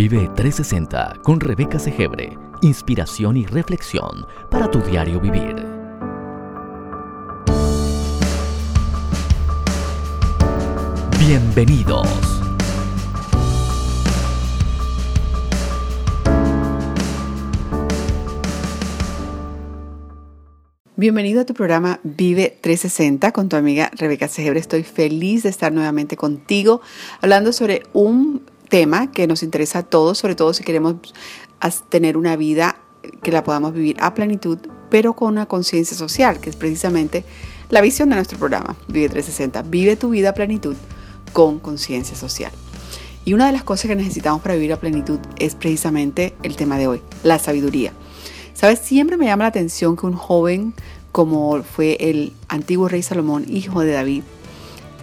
Vive 0.00 0.30
360 0.36 1.22
con 1.24 1.40
Rebeca 1.40 1.80
Segebre. 1.80 2.38
Inspiración 2.62 3.36
y 3.36 3.46
reflexión 3.46 4.28
para 4.48 4.70
tu 4.70 4.78
diario 4.78 5.18
vivir. 5.18 5.56
Bienvenidos. 11.18 12.06
Bienvenido 20.94 21.40
a 21.40 21.44
tu 21.44 21.54
programa 21.54 21.98
Vive 22.04 22.56
360 22.60 23.32
con 23.32 23.48
tu 23.48 23.56
amiga 23.56 23.90
Rebeca 23.96 24.28
Segebre. 24.28 24.60
Estoy 24.60 24.84
feliz 24.84 25.42
de 25.42 25.48
estar 25.48 25.72
nuevamente 25.72 26.16
contigo 26.16 26.82
hablando 27.20 27.52
sobre 27.52 27.82
un 27.92 28.42
tema 28.68 29.10
que 29.10 29.26
nos 29.26 29.42
interesa 29.42 29.80
a 29.80 29.82
todos, 29.82 30.18
sobre 30.18 30.34
todo 30.34 30.52
si 30.52 30.64
queremos 30.64 30.96
tener 31.88 32.16
una 32.16 32.36
vida 32.36 32.76
que 33.22 33.32
la 33.32 33.44
podamos 33.44 33.72
vivir 33.72 33.96
a 34.00 34.14
plenitud, 34.14 34.58
pero 34.90 35.14
con 35.14 35.28
una 35.28 35.46
conciencia 35.46 35.96
social, 35.96 36.40
que 36.40 36.50
es 36.50 36.56
precisamente 36.56 37.24
la 37.70 37.80
visión 37.80 38.08
de 38.08 38.16
nuestro 38.16 38.38
programa, 38.38 38.76
Vive 38.88 39.08
360. 39.08 39.62
Vive 39.62 39.96
tu 39.96 40.10
vida 40.10 40.30
a 40.30 40.34
plenitud 40.34 40.76
con 41.32 41.58
conciencia 41.58 42.16
social. 42.16 42.52
Y 43.24 43.34
una 43.34 43.46
de 43.46 43.52
las 43.52 43.62
cosas 43.62 43.88
que 43.88 43.96
necesitamos 43.96 44.40
para 44.40 44.54
vivir 44.54 44.72
a 44.72 44.80
plenitud 44.80 45.18
es 45.38 45.54
precisamente 45.54 46.34
el 46.42 46.56
tema 46.56 46.78
de 46.78 46.86
hoy, 46.86 47.02
la 47.22 47.38
sabiduría. 47.38 47.92
Sabes, 48.54 48.78
siempre 48.78 49.16
me 49.16 49.26
llama 49.26 49.44
la 49.44 49.48
atención 49.48 49.96
que 49.96 50.06
un 50.06 50.14
joven 50.14 50.74
como 51.12 51.62
fue 51.62 51.96
el 52.00 52.32
antiguo 52.48 52.88
rey 52.88 53.02
Salomón, 53.02 53.44
hijo 53.48 53.80
de 53.80 53.92
David, 53.92 54.22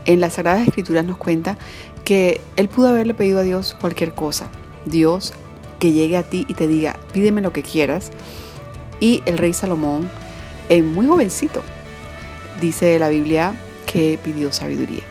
en 0.05 0.19
las 0.21 0.33
Sagradas 0.33 0.67
Escrituras 0.67 1.05
nos 1.05 1.17
cuenta 1.17 1.57
que 2.05 2.39
él 2.55 2.69
pudo 2.69 2.87
haberle 2.87 3.13
pedido 3.13 3.39
a 3.39 3.43
Dios 3.43 3.75
cualquier 3.81 4.13
cosa. 4.13 4.49
Dios 4.85 5.33
que 5.79 5.91
llegue 5.91 6.15
a 6.15 6.23
ti 6.23 6.45
y 6.47 6.53
te 6.53 6.67
diga, 6.67 6.97
pídeme 7.11 7.41
lo 7.41 7.51
que 7.51 7.63
quieras. 7.63 8.11
Y 8.99 9.21
el 9.25 9.37
rey 9.37 9.51
Salomón, 9.51 10.09
muy 10.69 11.07
jovencito, 11.07 11.61
dice 12.61 12.97
la 12.99 13.09
Biblia 13.09 13.55
que 13.85 14.17
pidió 14.23 14.53
sabiduría. 14.53 15.03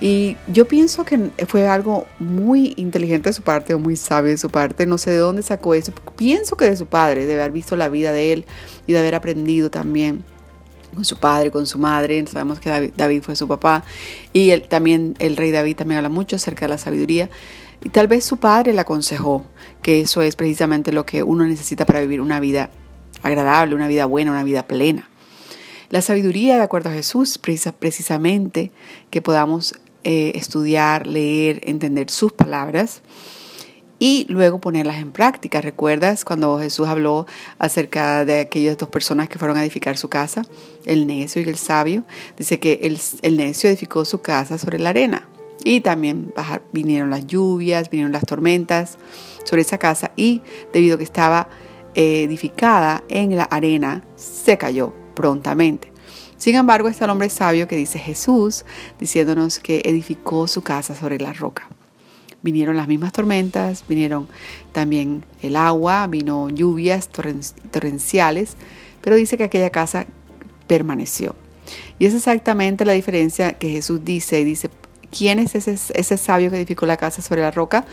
Y 0.00 0.36
yo 0.46 0.66
pienso 0.66 1.04
que 1.04 1.30
fue 1.48 1.66
algo 1.66 2.06
muy 2.20 2.72
inteligente 2.76 3.30
de 3.30 3.32
su 3.32 3.42
parte 3.42 3.74
o 3.74 3.78
muy 3.78 3.96
sabio 3.96 4.30
de 4.30 4.38
su 4.38 4.48
parte. 4.48 4.86
No 4.86 4.96
sé 4.96 5.10
de 5.10 5.18
dónde 5.18 5.42
sacó 5.42 5.74
eso. 5.74 5.92
Pienso 6.16 6.56
que 6.56 6.66
de 6.66 6.76
su 6.76 6.86
padre, 6.86 7.26
de 7.26 7.34
haber 7.34 7.50
visto 7.50 7.76
la 7.76 7.88
vida 7.88 8.12
de 8.12 8.32
él 8.32 8.46
y 8.86 8.92
de 8.92 9.00
haber 9.00 9.16
aprendido 9.16 9.70
también 9.70 10.24
con 10.94 11.04
su 11.04 11.16
padre, 11.16 11.50
con 11.50 11.66
su 11.66 11.78
madre. 11.78 12.24
Sabemos 12.26 12.60
que 12.60 12.92
David, 12.96 13.22
fue 13.22 13.36
su 13.36 13.48
papá. 13.48 13.84
Y 14.32 14.50
él, 14.50 14.68
también 14.68 15.14
el 15.18 15.36
rey 15.36 15.50
David 15.50 15.76
también 15.76 15.98
habla 15.98 16.08
mucho 16.08 16.36
acerca 16.36 16.66
de 16.66 16.70
la 16.70 16.78
sabiduría. 16.78 17.30
Y 17.84 17.90
tal 17.90 18.08
vez 18.08 18.24
su 18.24 18.38
padre 18.38 18.72
le 18.72 18.80
aconsejó 18.80 19.44
que 19.82 20.00
eso 20.00 20.22
es 20.22 20.36
precisamente 20.36 20.92
lo 20.92 21.06
que 21.06 21.22
uno 21.22 21.44
necesita 21.44 21.86
para 21.86 22.00
vivir 22.00 22.20
una 22.20 22.40
vida 22.40 22.70
agradable, 23.22 23.74
una 23.74 23.88
vida 23.88 24.06
buena, 24.06 24.32
una 24.32 24.44
vida 24.44 24.66
plena. 24.66 25.08
La 25.90 26.02
sabiduría, 26.02 26.56
de 26.56 26.62
acuerdo 26.62 26.90
a 26.90 26.92
Jesús, 26.92 27.38
precisa 27.38 27.72
precisamente 27.72 28.72
que 29.10 29.22
podamos 29.22 29.74
eh, 30.04 30.32
estudiar, 30.34 31.06
leer, 31.06 31.60
entender 31.64 32.10
sus 32.10 32.32
palabras 32.32 33.02
y 33.98 34.26
luego 34.28 34.60
ponerlas 34.60 34.98
en 34.98 35.12
práctica. 35.12 35.60
¿Recuerdas 35.60 36.24
cuando 36.24 36.58
Jesús 36.58 36.86
habló 36.88 37.26
acerca 37.58 38.24
de 38.24 38.40
aquellas 38.40 38.78
dos 38.78 38.88
personas 38.88 39.28
que 39.28 39.38
fueron 39.38 39.56
a 39.56 39.62
edificar 39.62 39.96
su 39.96 40.08
casa, 40.08 40.44
el 40.84 41.06
necio 41.06 41.42
y 41.42 41.48
el 41.48 41.56
sabio? 41.56 42.04
Dice 42.36 42.60
que 42.60 42.80
el, 43.22 43.36
necio 43.36 43.68
edificó 43.68 44.04
su 44.04 44.20
casa 44.20 44.58
sobre 44.58 44.78
la 44.78 44.90
arena 44.90 45.28
y 45.64 45.80
también 45.80 46.32
vinieron 46.72 47.10
las 47.10 47.26
lluvias, 47.26 47.90
vinieron 47.90 48.12
las 48.12 48.24
tormentas 48.24 48.98
sobre 49.44 49.62
esa 49.62 49.78
casa 49.78 50.12
y 50.16 50.42
debido 50.72 50.94
a 50.94 50.98
que 50.98 51.04
estaba 51.04 51.48
eh, 51.94 52.22
edificada 52.22 53.02
en 53.08 53.36
la 53.36 53.44
arena, 53.44 54.04
se 54.14 54.56
cayó 54.56 54.94
prontamente. 55.14 55.92
Sin 56.36 56.54
embargo, 56.54 56.86
está 56.86 57.06
el 57.06 57.10
hombre 57.10 57.28
sabio 57.30 57.66
que 57.66 57.74
dice 57.74 57.98
Jesús, 57.98 58.64
diciéndonos 59.00 59.58
que 59.58 59.82
edificó 59.84 60.46
su 60.46 60.62
casa 60.62 60.94
sobre 60.94 61.18
la 61.18 61.32
roca 61.32 61.68
vinieron 62.42 62.76
las 62.76 62.88
mismas 62.88 63.12
tormentas, 63.12 63.84
vinieron 63.88 64.28
también 64.72 65.24
el 65.42 65.56
agua, 65.56 66.06
vino 66.06 66.48
lluvias 66.48 67.08
torrenciales, 67.08 68.56
pero 69.00 69.16
dice 69.16 69.36
que 69.36 69.44
aquella 69.44 69.70
casa 69.70 70.06
permaneció. 70.66 71.34
Y 71.98 72.06
es 72.06 72.14
exactamente 72.14 72.84
la 72.84 72.92
diferencia 72.92 73.54
que 73.54 73.70
Jesús 73.70 74.04
dice. 74.04 74.44
Dice, 74.44 74.70
¿quién 75.16 75.38
es 75.38 75.54
ese, 75.54 75.76
ese 75.94 76.16
sabio 76.16 76.50
que 76.50 76.56
edificó 76.56 76.86
la 76.86 76.96
casa 76.96 77.22
sobre 77.22 77.42
la 77.42 77.50
roca? 77.50 77.84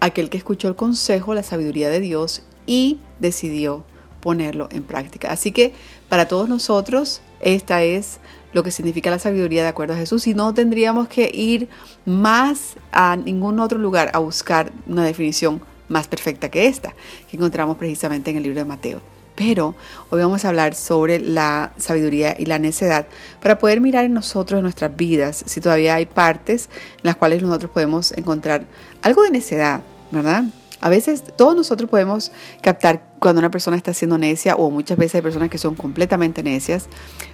Aquel 0.00 0.30
que 0.30 0.38
escuchó 0.38 0.68
el 0.68 0.76
consejo, 0.76 1.34
la 1.34 1.42
sabiduría 1.42 1.90
de 1.90 2.00
Dios 2.00 2.42
y 2.66 3.00
decidió 3.18 3.84
ponerlo 4.20 4.68
en 4.70 4.82
práctica. 4.82 5.30
Así 5.30 5.52
que 5.52 5.72
para 6.08 6.28
todos 6.28 6.48
nosotros, 6.48 7.20
esta 7.40 7.82
es 7.82 8.20
lo 8.52 8.62
que 8.62 8.70
significa 8.70 9.10
la 9.10 9.18
sabiduría 9.18 9.62
de 9.62 9.68
acuerdo 9.68 9.94
a 9.94 9.96
Jesús 9.96 10.26
y 10.26 10.34
no 10.34 10.52
tendríamos 10.54 11.08
que 11.08 11.30
ir 11.32 11.68
más 12.04 12.74
a 12.92 13.16
ningún 13.16 13.60
otro 13.60 13.78
lugar 13.78 14.10
a 14.12 14.18
buscar 14.18 14.72
una 14.86 15.04
definición 15.04 15.62
más 15.88 16.08
perfecta 16.08 16.50
que 16.50 16.66
esta, 16.66 16.94
que 17.30 17.36
encontramos 17.36 17.76
precisamente 17.76 18.30
en 18.30 18.36
el 18.38 18.42
libro 18.44 18.58
de 18.60 18.64
Mateo. 18.64 19.00
Pero 19.34 19.74
hoy 20.10 20.20
vamos 20.20 20.44
a 20.44 20.48
hablar 20.48 20.74
sobre 20.74 21.18
la 21.18 21.72
sabiduría 21.78 22.36
y 22.38 22.46
la 22.46 22.58
necedad 22.58 23.06
para 23.40 23.58
poder 23.58 23.80
mirar 23.80 24.04
en 24.04 24.12
nosotros, 24.12 24.58
en 24.58 24.64
nuestras 24.64 24.94
vidas, 24.94 25.42
si 25.46 25.60
todavía 25.60 25.94
hay 25.94 26.06
partes 26.06 26.68
en 26.96 27.04
las 27.04 27.16
cuales 27.16 27.42
nosotros 27.42 27.70
podemos 27.70 28.12
encontrar 28.12 28.66
algo 29.02 29.22
de 29.22 29.30
necedad, 29.30 29.80
¿verdad? 30.10 30.44
A 30.80 30.88
veces 30.88 31.22
todos 31.36 31.54
nosotros 31.54 31.90
podemos 31.90 32.32
captar 32.62 33.02
cuando 33.18 33.38
una 33.40 33.50
persona 33.50 33.76
está 33.76 33.92
siendo 33.92 34.16
necia 34.16 34.56
o 34.56 34.70
muchas 34.70 34.96
veces 34.96 35.16
hay 35.16 35.22
personas 35.22 35.50
que 35.50 35.58
son 35.58 35.74
completamente 35.74 36.42
necias. 36.42 36.88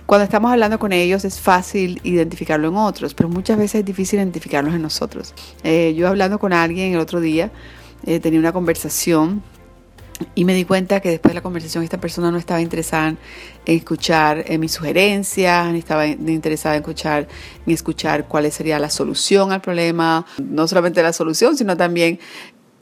Cuando 0.04 0.24
estamos 0.24 0.50
hablando 0.50 0.78
con 0.78 0.92
ellos 0.92 1.24
es 1.24 1.40
fácil 1.40 2.00
identificarlo 2.02 2.68
en 2.68 2.76
otros, 2.76 3.14
pero 3.14 3.28
muchas 3.28 3.56
veces 3.56 3.80
es 3.80 3.84
difícil 3.84 4.18
identificarlos 4.18 4.74
en 4.74 4.82
nosotros. 4.82 5.34
Eh, 5.62 5.94
yo 5.96 6.08
hablando 6.08 6.38
con 6.38 6.52
alguien 6.52 6.92
el 6.94 6.98
otro 6.98 7.20
día, 7.20 7.52
eh, 8.04 8.18
tenía 8.20 8.40
una 8.40 8.52
conversación 8.52 9.42
y 10.34 10.44
me 10.44 10.54
di 10.54 10.64
cuenta 10.64 11.00
que 11.00 11.10
después 11.10 11.30
de 11.30 11.34
la 11.34 11.42
conversación 11.42 11.84
esta 11.84 12.00
persona 12.00 12.30
no 12.30 12.38
estaba 12.38 12.60
interesada 12.60 13.08
en 13.08 13.18
escuchar 13.66 14.44
en 14.46 14.60
mis 14.60 14.72
sugerencias, 14.72 15.72
ni 15.72 15.78
estaba 15.78 16.06
interesada 16.06 16.76
en 16.76 16.82
escuchar, 16.82 17.28
en 17.66 17.72
escuchar 17.72 18.26
cuál 18.26 18.50
sería 18.50 18.78
la 18.78 18.90
solución 18.90 19.52
al 19.52 19.60
problema, 19.60 20.24
no 20.38 20.66
solamente 20.68 21.02
la 21.02 21.12
solución, 21.12 21.56
sino 21.56 21.76
también 21.76 22.18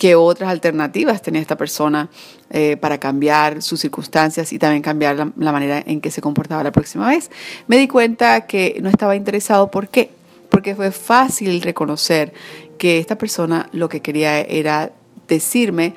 qué 0.05 0.17
otras 0.17 0.51
alternativas 0.51 1.23
tenía 1.23 1.41
esta 1.41 1.57
persona 1.57 2.11
eh, 2.51 2.77
para 2.77 2.99
cambiar 2.99 3.63
sus 3.63 3.81
circunstancias 3.81 4.53
y 4.53 4.59
también 4.59 4.83
cambiar 4.83 5.17
la, 5.17 5.33
la, 5.35 5.51
manera 5.51 5.83
en 5.87 6.03
que 6.03 6.11
se 6.11 6.21
comportaba 6.21 6.63
la 6.63 6.73
próxima 6.73 7.09
vez. 7.09 7.31
Me 7.69 7.79
di 7.79 7.89
cuenta 7.89 8.43
que 8.43 8.79
no 8.83 8.91
estaba 8.91 9.17
interesado. 9.17 9.71
¿Por 9.71 9.89
qué? 9.89 10.11
Porque 10.51 10.75
fue 10.75 10.93
fácil 10.93 11.63
reconocer 11.63 12.35
que 12.77 12.99
esta 12.99 13.17
persona 13.17 13.71
lo 13.73 13.89
que 13.89 14.03
quería 14.03 14.43
era 14.43 14.93
decirme 15.27 15.95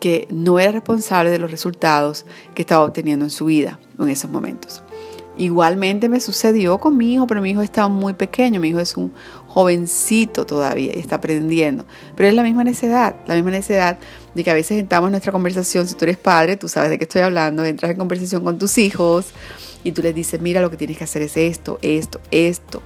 que 0.00 0.28
no 0.30 0.58
era 0.58 0.72
responsable 0.72 1.30
de 1.30 1.38
los 1.38 1.50
resultados 1.50 2.26
que 2.54 2.60
estaba 2.60 2.84
obteniendo 2.84 3.24
en 3.24 3.30
su 3.30 3.46
vida 3.46 3.80
en 3.98 4.10
esos 4.10 4.30
momentos. 4.30 4.82
Igualmente 5.38 6.10
me 6.10 6.20
sucedió 6.20 6.76
con 6.76 6.96
mi 6.98 7.14
hijo, 7.14 7.26
pero 7.26 7.40
mi 7.40 7.52
hijo 7.52 7.62
está 7.62 7.88
muy 7.88 8.12
pequeño, 8.12 8.60
mi 8.60 8.68
hijo 8.68 8.80
es 8.80 8.98
un 8.98 9.14
jovencito 9.56 10.44
todavía 10.44 10.92
y 10.94 10.98
está 10.98 11.16
aprendiendo. 11.16 11.86
Pero 12.14 12.28
es 12.28 12.34
la 12.34 12.42
misma 12.42 12.62
necesidad, 12.62 13.16
la 13.26 13.34
misma 13.36 13.52
necesidad 13.52 13.98
de 14.34 14.44
que 14.44 14.50
a 14.50 14.54
veces 14.54 14.78
entramos 14.78 15.08
en 15.08 15.12
nuestra 15.12 15.32
conversación, 15.32 15.88
si 15.88 15.94
tú 15.94 16.04
eres 16.04 16.18
padre, 16.18 16.58
tú 16.58 16.68
sabes 16.68 16.90
de 16.90 16.98
qué 16.98 17.04
estoy 17.04 17.22
hablando, 17.22 17.64
entras 17.64 17.90
en 17.90 17.96
conversación 17.96 18.44
con 18.44 18.58
tus 18.58 18.76
hijos 18.76 19.28
y 19.82 19.92
tú 19.92 20.02
les 20.02 20.14
dices, 20.14 20.42
mira, 20.42 20.60
lo 20.60 20.70
que 20.70 20.76
tienes 20.76 20.98
que 20.98 21.04
hacer 21.04 21.22
es 21.22 21.38
esto, 21.38 21.78
esto, 21.80 22.20
esto. 22.30 22.82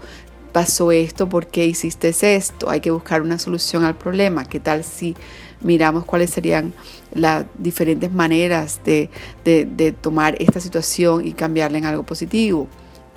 Pasó 0.52 0.92
esto, 0.92 1.28
¿por 1.28 1.48
qué 1.48 1.66
hiciste 1.66 2.14
esto? 2.36 2.70
Hay 2.70 2.80
que 2.80 2.92
buscar 2.92 3.20
una 3.22 3.40
solución 3.40 3.84
al 3.84 3.96
problema. 3.96 4.44
¿Qué 4.44 4.60
tal 4.60 4.84
si 4.84 5.16
miramos 5.62 6.04
cuáles 6.04 6.30
serían 6.30 6.72
las 7.12 7.46
diferentes 7.58 8.12
maneras 8.12 8.80
de, 8.84 9.10
tomar 10.00 10.36
esta 10.38 10.60
situación 10.60 11.26
y 11.26 11.32
cambiarla 11.32 11.78
en 11.78 11.84
algo 11.84 12.04
positivo. 12.04 12.68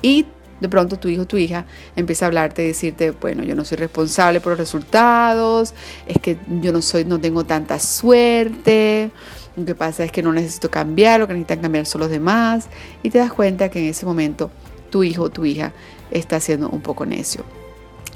Y 0.01 0.25
de 0.63 0.69
pronto 0.69 0.97
tu 0.97 1.09
hijo 1.09 1.27
tu 1.27 1.35
hija 1.35 1.65
empieza 1.97 2.23
a 2.23 2.27
hablarte 2.27 2.63
y 2.63 2.67
decirte, 2.67 3.11
bueno, 3.11 3.43
yo 3.43 3.53
no 3.53 3.65
soy 3.65 3.77
responsable 3.77 4.39
por 4.39 4.51
los 4.51 4.59
resultados, 4.59 5.73
es 6.07 6.19
que 6.19 6.37
yo 6.61 6.71
no 6.71 6.81
soy, 6.81 7.03
no 7.03 7.19
tengo 7.19 7.43
tanta 7.43 7.79
suerte, 7.79 9.11
lo 9.57 9.65
que 9.65 9.75
pasa 9.75 10.05
es 10.05 10.11
que 10.13 10.23
no 10.23 10.31
necesito 10.31 10.71
cambiar, 10.71 11.19
lo 11.19 11.27
que 11.27 11.33
necesitan 11.33 11.59
cambiar 11.59 11.85
son 11.85 11.99
los 11.99 12.09
demás, 12.09 12.69
y 13.03 13.09
te 13.09 13.17
das 13.17 13.33
cuenta 13.33 13.67
que 13.67 13.79
en 13.79 13.89
ese 13.89 14.05
momento 14.05 14.51
tu 14.89 15.03
hijo 15.03 15.23
o 15.23 15.29
tu 15.29 15.43
hija 15.43 15.73
está 16.11 16.39
siendo 16.39 16.69
un 16.69 16.79
poco 16.79 17.05
necio. 17.05 17.43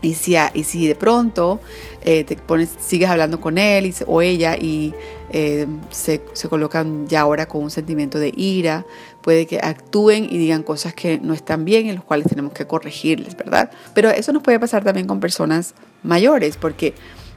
Y 0.02 0.14
si, 0.14 0.36
y 0.54 0.64
si 0.64 0.88
de 0.88 0.96
pronto 0.96 1.60
eh, 2.06 2.24
te 2.24 2.38
pones, 2.38 2.70
sigues 2.80 3.10
hablando 3.10 3.42
con 3.42 3.58
él 3.58 3.94
o 4.06 4.22
ella 4.22 4.56
y 4.56 4.94
eh, 5.32 5.68
se, 5.90 6.22
se, 6.32 6.48
colocan 6.48 7.08
ya 7.08 7.22
ahora 7.22 7.48
con 7.48 7.64
un 7.64 7.72
sentimiento 7.72 8.20
de 8.20 8.32
ira, 8.38 8.86
puede 9.28 9.46
que 9.46 9.60
actúen 9.62 10.24
y 10.24 10.38
digan 10.38 10.64
cosas 10.64 10.94
que 10.94 11.20
no 11.20 11.34
están 11.34 11.66
bien, 11.66 11.88
en 11.88 11.96
los 11.96 12.06
cuales 12.06 12.28
tenemos 12.28 12.54
que 12.54 12.66
corregirles, 12.66 13.36
¿verdad? 13.36 13.70
Pero 13.94 14.10
eso 14.10 14.32
nos 14.32 14.42
puede 14.42 14.58
pasar 14.58 14.86
también 14.86 15.06
con 15.06 15.20
personas 15.20 15.74
mayores, 16.02 16.56
porque 16.56 16.94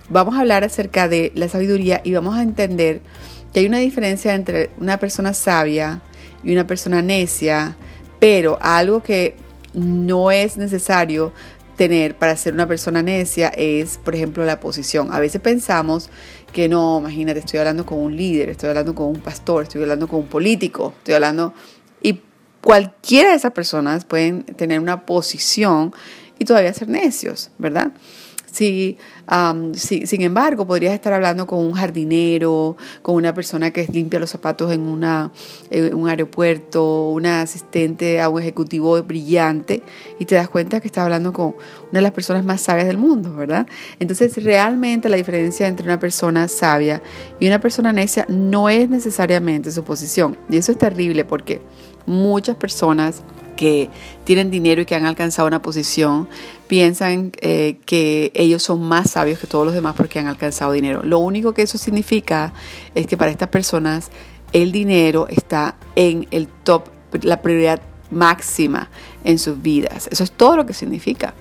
vamos 0.08 0.37
a 0.37 0.42
hablar 0.42 0.62
acerca 0.62 1.08
de 1.08 1.32
la 1.34 1.48
sabiduría 1.48 2.00
y 2.04 2.12
vamos 2.12 2.37
a 2.37 2.42
entender 2.42 3.00
que 3.52 3.58
hay 3.58 3.66
una 3.66 3.78
diferencia 3.78 4.37
entre 4.37 4.70
una 4.78 4.98
persona 4.98 5.34
sabia 5.34 6.00
y 6.44 6.52
una 6.52 6.64
persona 6.64 7.02
necia, 7.02 7.75
pero 8.20 8.56
algo 8.60 9.02
que 9.02 9.34
no 9.75 10.31
es 10.31 10.58
necesario 10.58 11.32
tener 11.75 12.14
para 12.14 12.37
ser 12.37 12.54
una 12.54 12.69
persona 12.69 13.02
necia 13.02 13.48
es, 13.48 13.98
por 13.98 14.14
ejemplo, 14.14 14.44
la 14.44 14.60
posición. 14.60 15.12
A 15.12 15.19
veces 15.19 15.40
pensamos 15.40 16.08
que 16.52 16.69
no, 16.69 17.00
imagínate, 17.00 17.40
estoy 17.40 17.58
hablando 17.58 17.84
con 17.84 17.98
un 17.98 18.16
líder, 18.16 18.50
estoy 18.50 18.69
hablando 18.69 18.94
con 18.94 19.06
un 19.06 19.20
pastor, 19.20 19.64
estoy 19.64 19.82
hablando 19.82 20.06
con 20.06 20.20
un 20.20 20.26
político, 20.28 20.94
estoy 20.98 21.14
hablando... 21.14 21.52
Cualquiera 22.62 23.30
de 23.30 23.36
esas 23.36 23.52
personas 23.52 24.04
pueden 24.04 24.44
tener 24.44 24.80
una 24.80 25.06
posición 25.06 25.94
y 26.38 26.44
todavía 26.44 26.72
ser 26.74 26.88
necios, 26.88 27.50
¿verdad? 27.58 27.92
Si, 28.52 28.98
sin 29.76 30.22
embargo, 30.22 30.66
podrías 30.66 30.92
estar 30.92 31.12
hablando 31.12 31.46
con 31.46 31.60
un 31.60 31.72
jardinero, 31.72 32.76
con 33.02 33.14
una 33.14 33.32
persona 33.32 33.70
que 33.70 33.86
limpia 33.86 34.18
los 34.18 34.30
zapatos 34.30 34.72
en, 34.72 34.80
un 34.80 36.08
aeropuerto, 36.08 37.10
una 37.10 37.42
asistente 37.42 38.20
a 38.20 38.28
un 38.28 38.40
ejecutivo 38.40 39.00
brillante, 39.02 39.82
y 40.18 40.24
te 40.24 40.34
das 40.34 40.48
cuenta 40.48 40.80
que 40.80 40.88
estás 40.88 41.04
hablando 41.04 41.32
con 41.32 41.54
una 41.90 41.98
de 41.98 42.02
las 42.02 42.12
personas 42.12 42.44
más 42.44 42.60
sabias 42.60 42.88
del 42.88 42.98
mundo, 42.98 43.34
¿verdad? 43.34 43.66
Entonces, 44.00 44.42
realmente 44.42 45.08
la 45.08 45.16
diferencia 45.16 45.68
entre 45.68 45.86
una 45.86 46.00
persona 46.00 46.48
sabia 46.48 47.02
y 47.38 47.46
una 47.46 47.60
persona 47.60 47.92
necia 47.92 48.26
no 48.28 48.68
es 48.68 48.90
necesariamente 48.90 49.70
su 49.70 49.84
posición. 49.84 50.36
Y 50.48 50.56
eso 50.56 50.72
es 50.72 50.78
terrible 50.78 51.24
porque 51.24 51.62
muchas 52.06 52.56
personas 52.56 53.23
que 53.56 53.91
tienen 54.25 54.50
dinero 54.50 54.81
y 54.81 54.87
que 54.87 54.94
han 54.94 55.05
alcanzado 55.05 55.47
una 55.47 55.61
posición 55.61 56.29
piensan 56.67 57.32
eh, 57.43 57.79
que 57.85 58.32
ellos 58.35 58.62
son 58.62 58.82
más 58.82 59.11
sabios 59.11 59.38
que 59.38 59.47
todos 59.47 59.67
los 59.67 59.75
demás 59.75 59.94
porque 59.97 60.19
han 60.19 60.29
alcanzado 60.29 60.73
dinero. 60.73 61.02
Lo 61.05 61.19
único 61.19 61.52
que 61.52 61.62
eso 61.62 61.76
significa 61.76 62.55
es 62.94 63.06
que 63.06 63.19
para 63.19 63.31
estas 63.31 63.50
personas 63.50 64.11
el 64.52 64.73
dinero 64.73 65.26
está 65.29 65.76
en 65.94 66.26
el 66.31 66.49
top, 66.49 66.85
la 67.23 67.43
prioridad 67.43 67.82
máxima 68.11 68.88
en 69.25 69.38
sus 69.38 69.61
vidas. 69.61 70.08
Eso 70.11 70.25
es 70.25 70.32
todo 70.32 70.56
lo 70.56 70.67
que 70.67 70.73
significa. 70.73 71.35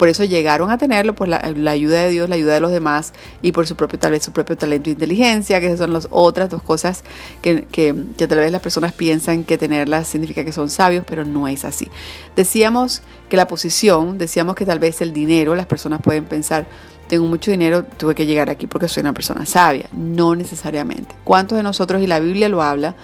Por 0.00 0.08
eso 0.08 0.24
llegaron 0.24 0.70
a 0.70 0.78
tenerlo 0.78 1.14
por 1.14 1.28
la, 1.28 1.42
ayuda 1.70 2.00
de 2.00 2.08
Dios, 2.08 2.26
la 2.30 2.36
ayuda 2.36 2.54
de 2.54 2.60
los 2.60 2.70
demás 2.70 3.12
y 3.42 3.52
por 3.52 3.66
su 3.66 3.76
propio, 3.76 3.98
tal 3.98 4.12
vez 4.12 4.22
su 4.22 4.32
propio 4.32 4.56
talento 4.56 4.88
e 4.88 4.94
inteligencia, 4.94 5.60
que 5.60 5.76
son 5.76 5.92
las 5.92 6.08
otras 6.10 6.48
dos 6.48 6.62
cosas 6.62 7.04
que, 7.42 7.66
que, 7.66 7.94
que 8.16 8.26
tal 8.26 8.38
vez 8.38 8.50
las 8.50 8.62
personas 8.62 8.94
piensan 8.94 9.44
que 9.44 9.58
tenerlas 9.58 10.08
significa 10.08 10.42
que 10.42 10.52
son 10.52 10.70
sabios, 10.70 11.04
pero 11.06 11.26
no 11.26 11.46
es 11.48 11.66
así. 11.66 11.90
Decíamos 12.34 13.02
que 13.28 13.36
la 13.36 13.46
posición, 13.46 14.16
decíamos 14.16 14.54
que 14.54 14.64
tal 14.64 14.78
vez 14.78 15.02
el 15.02 15.12
dinero, 15.12 15.54
las 15.54 15.66
personas 15.66 16.00
pueden 16.00 16.24
pensar, 16.24 16.66
tengo 17.06 17.26
mucho 17.26 17.50
dinero, 17.50 17.84
tuve 17.84 18.14
que 18.14 18.24
llegar 18.24 18.48
aquí 18.48 18.66
porque 18.66 18.88
soy 18.88 19.02
una 19.02 19.12
persona 19.12 19.44
sabia. 19.44 19.90
No 19.92 20.34
necesariamente. 20.34 21.14
¿Cuántos 21.24 21.58
de 21.58 21.62
nosotros, 21.62 22.00
y 22.00 22.06
la 22.06 22.20
Biblia 22.20 22.48
lo 22.48 22.62
habla, 22.62 22.94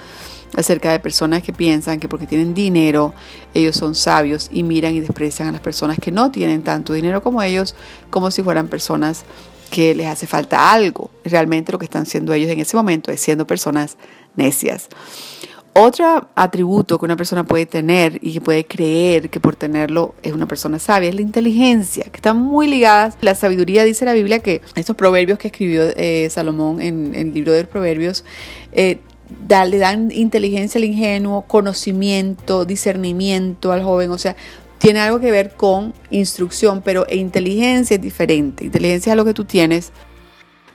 acerca 0.55 0.93
de 0.93 1.01
personas 1.01 1.43
que 1.43 1.53
piensan 1.53 1.99
que 1.99 2.09
porque 2.09 2.27
tienen 2.27 2.55
dinero 2.55 3.15
ellos 3.55 3.77
son 3.77 3.95
sabios 3.95 4.49
y 4.53 4.63
miran 4.63 4.95
y 4.95 5.01
desprecian 5.01 5.49
a 5.49 5.53
las 5.53 5.61
personas 5.61 5.99
que 5.99 6.13
no 6.13 6.31
tienen 6.31 6.63
tanto 6.63 6.93
dinero 6.93 7.23
como 7.23 7.43
ellos 7.43 7.75
como 8.11 8.31
si 8.31 8.43
fueran 8.43 8.69
personas 8.69 9.25
que 9.71 9.95
les 9.95 10.07
hace 10.07 10.27
falta 10.27 10.73
algo. 10.73 11.11
Realmente 11.25 11.73
lo 11.73 11.79
que 11.79 11.87
están 11.87 12.07
siendo 12.07 12.33
ellos 12.33 12.51
en 12.51 12.61
ese 12.61 12.77
momento 12.77 13.11
es 13.11 13.21
siendo 13.21 13.47
personas 13.47 13.97
necias. 14.37 14.89
Otro 15.79 16.31
atributo 16.35 16.99
que 16.99 17.05
una 17.05 17.17
persona 17.17 17.45
puede 17.45 17.67
tener 17.67 18.19
y 18.23 18.33
que 18.33 18.41
puede 18.41 18.65
creer 18.65 19.29
que 19.29 19.41
por 19.41 19.57
tenerlo 19.57 20.15
es 20.23 20.33
una 20.33 20.49
persona 20.49 20.79
sabia 20.79 21.11
es 21.11 21.15
la 21.15 21.21
inteligencia, 21.21 22.05
que 22.05 22.17
están 22.17 22.39
muy 22.39 22.67
ligadas. 22.67 23.19
La 23.21 23.35
sabiduría 23.35 23.85
dice 23.85 24.07
la 24.07 24.15
Biblia 24.15 24.39
que 24.39 24.63
estos 24.75 24.97
proverbios 24.97 25.39
que 25.39 25.49
escribió 25.49 25.83
eh, 25.95 26.29
Salomón 26.31 26.81
en, 26.81 27.15
el 27.15 27.35
libro 27.35 27.53
de 27.53 27.65
los 27.65 27.71
proverbios 27.71 28.25
eh, 28.73 29.01
le 29.49 29.79
dan 29.79 30.11
inteligencia 30.13 30.79
al 30.79 30.85
ingenuo, 30.85 31.43
conocimiento, 31.43 32.65
discernimiento 32.65 33.73
al 33.73 33.83
joven, 33.83 34.11
o 34.11 34.19
sea, 34.19 34.37
tiene 34.79 35.01
algo 35.01 35.21
que 35.21 35.31
ver 35.31 35.55
con 35.55 35.95
instrucción, 36.11 36.83
pero 36.83 37.07
inteligencia 37.11 37.97
es 37.97 38.01
diferente. 38.01 38.65
Inteligencia 38.65 39.13
es 39.13 39.17
lo 39.17 39.25
que 39.25 39.35
tú 39.35 39.45
tienes. 39.45 39.93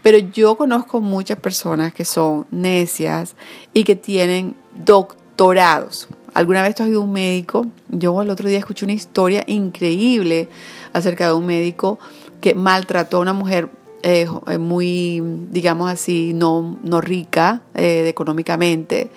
Pero 0.01 0.17
yo 0.17 0.57
conozco 0.57 0.99
muchas 0.99 1.39
personas 1.39 1.93
que 1.93 2.05
son 2.05 2.47
necias 2.49 3.35
y 3.73 3.83
que 3.83 3.95
tienen 3.95 4.55
doctorados. 4.73 6.07
¿Alguna 6.33 6.63
vez 6.63 6.75
tú 6.75 6.83
has 6.83 6.89
ido 6.89 7.01
a 7.01 7.03
un 7.03 7.11
médico? 7.11 7.67
Yo 7.89 8.19
el 8.21 8.29
otro 8.29 8.49
día 8.49 8.57
escuché 8.57 8.85
una 8.85 8.93
historia 8.93 9.43
increíble 9.47 10.49
acerca 10.93 11.27
de 11.27 11.33
un 11.33 11.45
médico 11.45 11.99
que 12.39 12.55
maltrató 12.55 13.17
a 13.17 13.21
una 13.21 13.33
mujer 13.33 13.69
eh, 14.03 14.27
eh, 14.47 14.57
muy, 14.57 15.21
digamos 15.51 15.89
así, 15.89 16.33
no, 16.33 16.79
no 16.83 17.01
rica 17.01 17.61
eh, 17.75 18.07
económicamente, 18.07 19.11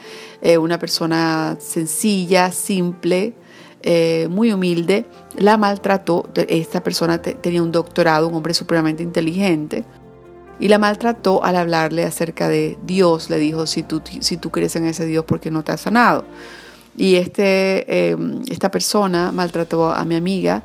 una 0.60 0.78
persona 0.78 1.56
sencilla, 1.58 2.52
simple, 2.52 3.32
muy 4.28 4.52
humilde, 4.52 5.06
la 5.38 5.56
maltrató. 5.56 6.28
Esta 6.34 6.82
persona 6.82 7.22
tenía 7.22 7.62
un 7.62 7.72
doctorado, 7.72 8.28
un 8.28 8.34
hombre 8.34 8.52
supremamente 8.52 9.02
inteligente, 9.02 9.86
y 10.60 10.68
la 10.68 10.78
maltrató 10.78 11.42
al 11.42 11.56
hablarle 11.56 12.04
acerca 12.04 12.50
de 12.50 12.76
Dios. 12.84 13.30
Le 13.30 13.38
dijo, 13.38 13.66
si 13.66 13.84
tú, 13.84 14.02
si 14.20 14.36
tú 14.36 14.50
crees 14.50 14.76
en 14.76 14.84
ese 14.84 15.06
Dios, 15.06 15.24
¿por 15.24 15.40
qué 15.40 15.50
no 15.50 15.64
te 15.64 15.72
has 15.72 15.80
sanado? 15.80 16.26
Y 16.94 17.14
este, 17.14 18.14
esta 18.46 18.70
persona 18.70 19.32
maltrató 19.32 19.92
a 19.92 20.04
mi 20.04 20.14
amiga 20.14 20.62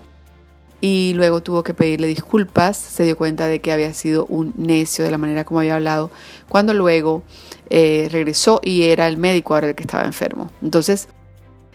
y 0.81 1.13
luego 1.15 1.41
tuvo 1.41 1.63
que 1.63 1.73
pedirle 1.73 2.07
disculpas, 2.07 2.77
se 2.77 3.03
dio 3.03 3.17
cuenta 3.17 3.47
de 3.47 3.59
que 3.59 3.71
había 3.71 3.93
sido 3.93 4.25
un 4.27 4.53
necio 4.57 5.03
de 5.03 5.11
la 5.11 5.17
manera 5.17 5.43
como 5.43 5.59
había 5.59 5.75
hablado, 5.75 6.09
cuando 6.47 6.73
luego 6.73 7.23
eh, 7.69 8.07
regresó 8.11 8.61
y 8.63 8.83
era 8.83 9.07
el 9.07 9.17
médico 9.17 9.53
ahora 9.53 9.69
el 9.69 9.75
que 9.75 9.83
estaba 9.83 10.05
enfermo. 10.05 10.51
Entonces, 10.61 11.09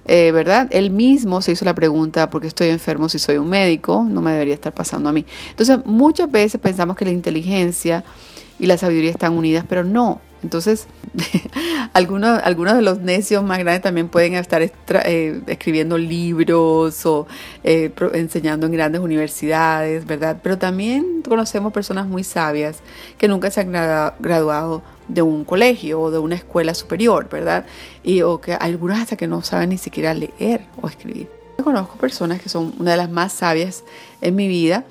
eh, 0.06 0.32
¿verdad? 0.32 0.68
Él 0.70 0.90
mismo 0.90 1.40
se 1.40 1.52
hizo 1.52 1.64
la 1.64 1.74
pregunta, 1.74 2.28
¿por 2.30 2.42
qué 2.42 2.48
estoy 2.48 2.68
enfermo 2.68 3.08
si 3.08 3.18
soy 3.18 3.36
un 3.38 3.48
médico? 3.48 4.06
No 4.08 4.20
me 4.20 4.32
debería 4.32 4.54
estar 4.54 4.72
pasando 4.74 5.08
a 5.08 5.12
mí. 5.12 5.24
Entonces, 5.50 5.78
muchas 5.84 6.30
veces 6.30 6.60
pensamos 6.60 6.96
que 6.96 7.04
la 7.04 7.10
inteligencia 7.10 8.04
y 8.58 8.66
la 8.66 8.76
sabiduría 8.76 9.10
están 9.10 9.32
unidas, 9.32 9.64
pero 9.68 9.84
no. 9.84 10.20
Entonces, 10.44 10.86
algunos, 11.94 12.38
algunos 12.44 12.74
de 12.74 12.82
los 12.82 13.00
necios 13.00 13.42
más 13.42 13.58
grandes 13.58 13.82
también 13.82 14.08
pueden 14.08 14.34
estar 14.34 14.60
eh, 14.62 15.40
escribiendo 15.46 15.96
libros 15.96 17.06
o 17.06 17.26
eh, 17.64 17.90
enseñando 18.12 18.66
en 18.66 18.72
grandes 18.72 19.00
universidades, 19.00 20.04
¿verdad? 20.04 20.36
Pero 20.42 20.58
también 20.58 21.22
conocemos 21.26 21.72
personas 21.72 22.06
muy 22.06 22.24
sabias 22.24 22.80
que 23.16 23.26
nunca 23.26 23.50
se 23.50 23.62
han 23.62 23.72
graduado 23.72 24.82
de 25.08 25.22
un 25.22 25.44
colegio 25.44 25.98
o 26.02 26.10
de 26.10 26.18
una 26.18 26.34
escuela 26.34 26.74
superior, 26.74 27.26
¿verdad? 27.30 27.64
Y 28.02 28.20
o 28.20 28.38
que 28.42 28.52
algunos 28.52 28.98
hasta 28.98 29.16
que 29.16 29.26
no 29.26 29.40
saben 29.40 29.70
ni 29.70 29.78
siquiera 29.78 30.12
leer 30.12 30.66
o 30.82 30.88
escribir. 30.88 31.30
Yo 31.56 31.64
conozco 31.64 31.96
personas 31.96 32.42
que 32.42 32.50
son 32.50 32.74
una 32.78 32.90
de 32.90 32.96
las 32.98 33.10
más 33.10 33.32
sabias 33.32 33.82
en 34.20 34.36
mi 34.36 34.46
vida 34.46 34.84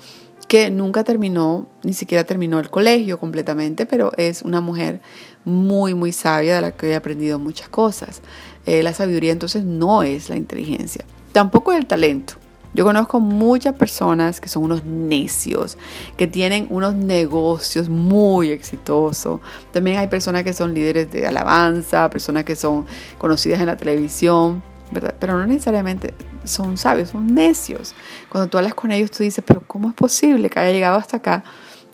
que 0.48 0.70
nunca 0.70 1.04
terminó, 1.04 1.66
ni 1.82 1.94
siquiera 1.94 2.24
terminó 2.24 2.60
el 2.60 2.70
colegio 2.70 3.18
completamente, 3.18 3.86
pero 3.86 4.12
es 4.16 4.42
una 4.42 4.60
mujer 4.60 5.00
muy, 5.44 5.94
muy 5.94 6.12
sabia 6.12 6.56
de 6.56 6.60
la 6.60 6.70
que 6.72 6.90
he 6.90 6.94
aprendido 6.94 7.38
muchas 7.38 7.68
cosas. 7.68 8.22
Eh, 8.66 8.82
la 8.82 8.94
sabiduría 8.94 9.32
entonces 9.32 9.64
no 9.64 10.02
es 10.02 10.28
la 10.28 10.36
inteligencia, 10.36 11.04
tampoco 11.32 11.72
el 11.72 11.86
talento. 11.86 12.34
Yo 12.74 12.84
conozco 12.84 13.20
muchas 13.20 13.76
personas 13.76 14.40
que 14.40 14.48
son 14.48 14.64
unos 14.64 14.84
necios, 14.84 15.78
que 16.16 16.26
tienen 16.26 16.66
unos 16.70 16.96
negocios 16.96 17.88
muy 17.88 18.50
exitosos. 18.50 19.40
También 19.70 19.98
hay 19.98 20.08
personas 20.08 20.42
que 20.42 20.52
son 20.52 20.74
líderes 20.74 21.10
de 21.12 21.24
alabanza, 21.24 22.10
personas 22.10 22.44
que 22.44 22.56
son 22.56 22.84
conocidas 23.16 23.60
en 23.60 23.66
la 23.66 23.76
televisión, 23.76 24.60
¿verdad? 24.90 25.14
Pero 25.20 25.38
no 25.38 25.46
necesariamente 25.46 26.14
son 26.42 26.76
sabios, 26.76 27.10
son 27.10 27.32
necios. 27.32 27.94
Cuando 28.28 28.50
tú 28.50 28.58
hablas 28.58 28.74
con 28.74 28.90
ellos, 28.90 29.12
tú 29.12 29.22
dices, 29.22 29.44
pero 29.46 29.62
¿cómo 29.64 29.90
es 29.90 29.94
posible 29.94 30.50
que 30.50 30.58
haya 30.58 30.72
llegado 30.72 30.96
hasta 30.96 31.18
acá 31.18 31.44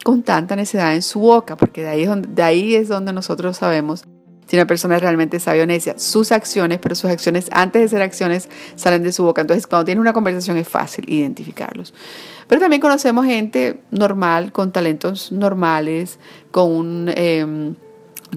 con 0.04 0.22
tanta 0.22 0.56
necedad 0.56 0.94
en 0.94 1.02
su 1.02 1.20
boca? 1.20 1.56
Porque 1.56 1.82
de 1.82 2.42
ahí 2.42 2.74
es 2.74 2.88
donde, 2.88 3.12
nosotros 3.12 3.56
sabemos 3.56 4.04
si 4.46 4.56
una 4.56 4.66
persona 4.66 4.96
es 4.96 5.02
realmente 5.02 5.38
sabia 5.38 5.62
o 5.62 5.66
necia. 5.66 5.96
Sus 5.98 6.32
acciones, 6.32 6.80
pero 6.82 6.96
sus 6.96 7.08
acciones 7.08 7.48
antes 7.52 7.82
de 7.82 7.88
ser 7.88 8.02
acciones 8.02 8.48
salen 8.74 9.02
de 9.04 9.12
su 9.12 9.22
boca. 9.22 9.42
Entonces, 9.42 9.66
cuando 9.68 9.84
tiene 9.84 10.00
una 10.00 10.12
conversación 10.12 10.56
es 10.56 10.68
fácil 10.68 11.04
identificarlos. 11.08 11.94
Pero 12.48 12.60
también 12.60 12.82
conocemos 12.82 13.26
gente 13.26 13.80
normal, 13.92 14.50
con 14.50 14.72
talentos 14.72 15.30
normales, 15.30 16.18
con 16.50 16.72
un, 16.72 17.12
em, 17.14 17.76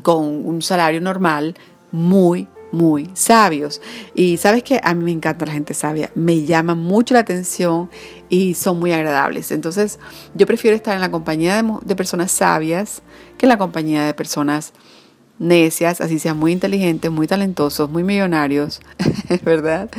con 0.03 0.45
un 0.45 0.61
salario 0.61 1.01
normal, 1.01 1.55
muy, 1.91 2.47
muy 2.73 3.09
sabios. 3.13 3.81
Y 4.15 4.37
sabes 4.37 4.63
que 4.63 4.81
a 4.83 4.93
mí 4.93 5.03
me 5.05 5.11
encanta 5.11 5.45
la 5.45 5.53
gente 5.53 5.73
sabia, 5.73 6.11
me 6.15 6.43
llama 6.43 6.75
mucho 6.75 7.13
la 7.13 7.21
atención 7.21 7.89
y 8.27 8.55
son 8.55 8.79
muy 8.79 8.91
agradables. 8.91 9.51
Entonces 9.51 9.99
yo 10.33 10.45
prefiero 10.45 10.75
estar 10.75 10.95
en 10.95 11.01
la 11.01 11.11
compañía 11.11 11.61
de, 11.61 11.71
de 11.85 11.95
personas 11.95 12.31
sabias 12.31 13.03
que 13.37 13.45
en 13.45 13.49
la 13.49 13.57
compañía 13.57 14.03
de 14.05 14.13
personas 14.13 14.73
necias, 15.39 16.01
así 16.01 16.19
sean 16.19 16.37
muy 16.37 16.51
inteligentes, 16.51 17.11
muy 17.11 17.27
talentosos, 17.27 17.89
muy 17.89 18.03
millonarios, 18.03 18.81
¿verdad? 19.43 19.89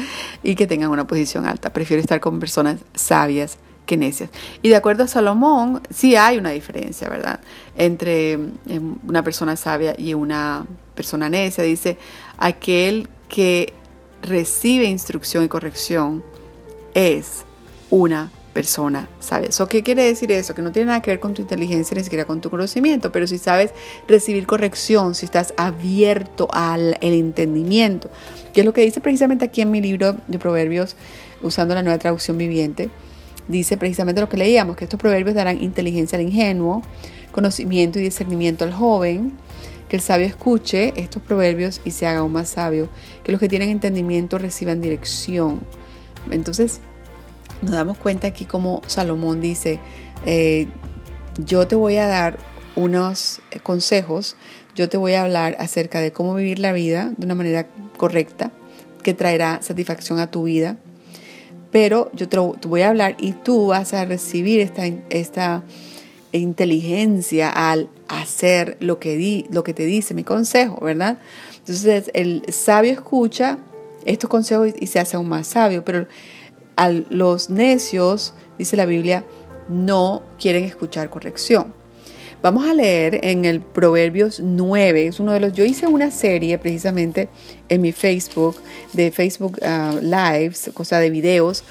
Y 0.42 0.56
que 0.56 0.66
tengan 0.66 0.90
una 0.90 1.06
posición 1.06 1.46
alta. 1.46 1.72
Prefiero 1.72 2.00
estar 2.00 2.20
con 2.20 2.40
personas 2.40 2.80
sabias 2.94 3.58
que 3.86 3.96
necias. 3.96 4.30
Y 4.62 4.70
de 4.70 4.76
acuerdo 4.76 5.04
a 5.04 5.06
Salomón, 5.06 5.82
sí 5.90 6.16
hay 6.16 6.38
una 6.38 6.50
diferencia, 6.50 7.08
¿verdad? 7.08 7.40
Entre 7.76 8.32
em, 8.32 8.96
una 9.06 9.22
persona 9.22 9.56
sabia 9.56 9.94
y 9.96 10.14
una 10.14 10.66
persona 10.94 11.28
necia. 11.28 11.64
Dice, 11.64 11.98
aquel 12.38 13.08
que 13.28 13.72
recibe 14.22 14.84
instrucción 14.84 15.44
y 15.44 15.48
corrección 15.48 16.24
es 16.94 17.44
una 17.90 18.30
persona 18.54 19.08
sabia. 19.20 19.52
¿So 19.52 19.68
qué 19.68 19.82
quiere 19.82 20.04
decir 20.04 20.32
eso? 20.32 20.54
Que 20.54 20.62
no 20.62 20.72
tiene 20.72 20.86
nada 20.86 21.02
que 21.02 21.10
ver 21.10 21.20
con 21.20 21.34
tu 21.34 21.42
inteligencia 21.42 21.96
ni 21.96 22.04
siquiera 22.04 22.24
con 22.24 22.40
tu 22.40 22.48
conocimiento, 22.48 23.12
pero 23.12 23.26
si 23.26 23.36
sabes 23.36 23.72
recibir 24.08 24.46
corrección, 24.46 25.14
si 25.14 25.26
estás 25.26 25.52
abierto 25.56 26.48
al 26.52 26.96
entendimiento, 27.00 28.08
que 28.54 28.60
es 28.60 28.66
lo 28.66 28.72
que 28.72 28.82
dice 28.82 29.00
precisamente 29.00 29.44
aquí 29.44 29.60
en 29.60 29.70
mi 29.70 29.82
libro 29.82 30.16
de 30.28 30.38
Proverbios, 30.38 30.96
usando 31.42 31.74
la 31.74 31.82
nueva 31.82 31.98
traducción 31.98 32.38
viviente, 32.38 32.88
dice 33.48 33.76
precisamente 33.76 34.20
lo 34.20 34.28
que 34.28 34.38
leíamos, 34.38 34.76
que 34.76 34.84
estos 34.84 34.98
proverbios 34.98 35.34
darán 35.34 35.62
inteligencia 35.62 36.16
al 36.16 36.24
ingenuo, 36.24 36.82
conocimiento 37.32 37.98
y 37.98 38.02
discernimiento 38.02 38.64
al 38.64 38.72
joven, 38.72 39.32
el 39.96 40.02
sabio 40.02 40.26
escuche 40.26 40.92
estos 40.96 41.22
proverbios 41.22 41.80
y 41.84 41.90
se 41.90 42.06
haga 42.06 42.20
aún 42.20 42.32
más 42.32 42.48
sabio, 42.48 42.88
que 43.22 43.32
los 43.32 43.40
que 43.40 43.48
tienen 43.48 43.70
entendimiento 43.70 44.38
reciban 44.38 44.80
dirección. 44.80 45.60
Entonces, 46.30 46.80
nos 47.62 47.72
damos 47.72 47.98
cuenta 47.98 48.26
aquí 48.26 48.44
como 48.44 48.82
Salomón 48.86 49.40
dice, 49.40 49.80
eh, 50.26 50.68
yo 51.38 51.66
te 51.66 51.76
voy 51.76 51.96
a 51.96 52.06
dar 52.06 52.38
unos 52.76 53.40
consejos, 53.62 54.36
yo 54.74 54.88
te 54.88 54.96
voy 54.96 55.14
a 55.14 55.22
hablar 55.22 55.56
acerca 55.58 56.00
de 56.00 56.12
cómo 56.12 56.34
vivir 56.34 56.58
la 56.58 56.72
vida 56.72 57.12
de 57.16 57.26
una 57.26 57.34
manera 57.34 57.66
correcta, 57.96 58.50
que 59.02 59.14
traerá 59.14 59.60
satisfacción 59.62 60.18
a 60.18 60.30
tu 60.30 60.44
vida, 60.44 60.76
pero 61.70 62.10
yo 62.14 62.28
te, 62.28 62.38
voy 62.38 62.82
a 62.82 62.88
hablar 62.88 63.16
y 63.18 63.32
tú 63.32 63.68
vas 63.68 63.94
a 63.94 64.04
recibir 64.04 64.60
esta, 64.60 64.86
esta 65.10 65.62
inteligencia 66.32 67.50
al 67.50 67.88
hacer 68.08 68.76
lo 68.80 68.98
que, 68.98 69.16
di, 69.16 69.46
lo 69.50 69.64
que 69.64 69.74
te 69.74 69.84
dice 69.84 70.14
mi 70.14 70.24
consejo, 70.24 70.78
¿verdad? 70.82 71.18
Entonces 71.58 72.10
el 72.14 72.42
sabio 72.52 72.92
escucha 72.92 73.58
estos 74.04 74.28
consejos 74.28 74.70
y 74.78 74.86
se 74.86 75.00
hace 75.00 75.16
aún 75.16 75.28
más 75.28 75.46
sabio, 75.46 75.84
pero 75.84 76.06
a 76.76 76.90
los 76.90 77.50
necios, 77.50 78.34
dice 78.58 78.76
la 78.76 78.86
Biblia, 78.86 79.24
no 79.68 80.22
quieren 80.38 80.64
escuchar 80.64 81.10
corrección. 81.10 81.72
Vamos 82.42 82.68
a 82.68 82.74
leer 82.74 83.20
en 83.22 83.46
el 83.46 83.62
Proverbios 83.62 84.40
9, 84.40 85.06
es 85.06 85.18
uno 85.18 85.32
de 85.32 85.40
los, 85.40 85.54
yo 85.54 85.64
hice 85.64 85.86
una 85.86 86.10
serie 86.10 86.58
precisamente 86.58 87.30
en 87.70 87.80
mi 87.80 87.92
Facebook, 87.92 88.56
de 88.92 89.10
Facebook 89.10 89.58
uh, 89.62 89.98
Lives, 90.02 90.70
cosa 90.74 90.98
de 90.98 91.08
videos, 91.08 91.64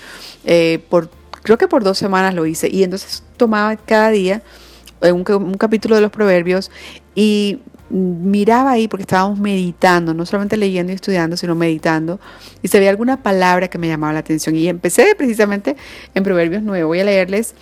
eh, 0.46 0.80
por, 0.90 1.12
creo 1.44 1.60
que 1.60 1.68
por 1.68 1.84
dos 1.84 2.00
semanas 2.00 2.34
lo 2.34 2.48
hice, 2.48 2.70
y 2.72 2.82
entonces 2.82 3.22
tomaba 3.38 3.76
cada 3.76 4.10
día 4.10 4.42
un, 5.12 5.24
un 5.28 5.54
capítulo 5.56 5.96
de 5.96 6.02
los 6.02 6.12
Proverbios 6.12 6.72
y 7.16 7.60
miraba 7.90 8.72
ahí 8.72 8.88
porque 8.88 9.04
estábamos 9.04 9.40
meditando, 9.40 10.14
no 10.14 10.26
solamente 10.26 10.58
leyendo 10.58 10.92
y 10.92 10.96
estudiando, 10.96 11.38
sino 11.38 11.54
meditando, 11.56 12.20
y 12.62 12.68
se 12.68 12.80
veía 12.80 12.90
alguna 12.90 13.22
palabra 13.22 13.68
que 13.68 13.78
me 13.78 13.88
llamaba 13.88 14.14
la 14.14 14.20
atención. 14.20 14.56
Y 14.56 14.68
empecé 14.68 15.14
precisamente 15.16 15.76
en 16.16 16.24
Proverbios 16.24 16.64
9. 16.64 16.84
Voy 16.86 17.00
a 17.00 17.04
leerles 17.04 17.54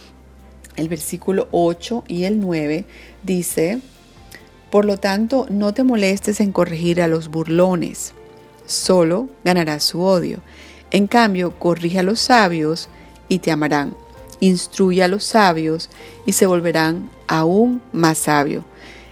el 0.77 0.87
versículo 0.87 1.47
8 1.51 2.05
y 2.07 2.23
el 2.23 2.39
9. 2.39 2.85
Dice, 3.23 3.81
por 4.69 4.85
lo 4.85 4.97
tanto, 4.97 5.47
no 5.49 5.73
te 5.73 5.83
molestes 5.83 6.39
en 6.39 6.53
corregir 6.53 7.01
a 7.01 7.07
los 7.07 7.27
burlones, 7.27 8.13
solo 8.65 9.27
ganarás 9.43 9.83
su 9.83 10.01
odio. 10.01 10.39
En 10.91 11.07
cambio, 11.07 11.57
corrige 11.59 11.99
a 11.99 12.03
los 12.03 12.19
sabios 12.19 12.89
y 13.27 13.39
te 13.39 13.51
amarán. 13.51 13.95
Instruye 14.41 15.03
a 15.03 15.07
los 15.07 15.23
sabios 15.23 15.89
y 16.25 16.33
se 16.33 16.45
volverán 16.45 17.09
aún 17.27 17.81
más 17.93 18.17
sabios 18.17 18.65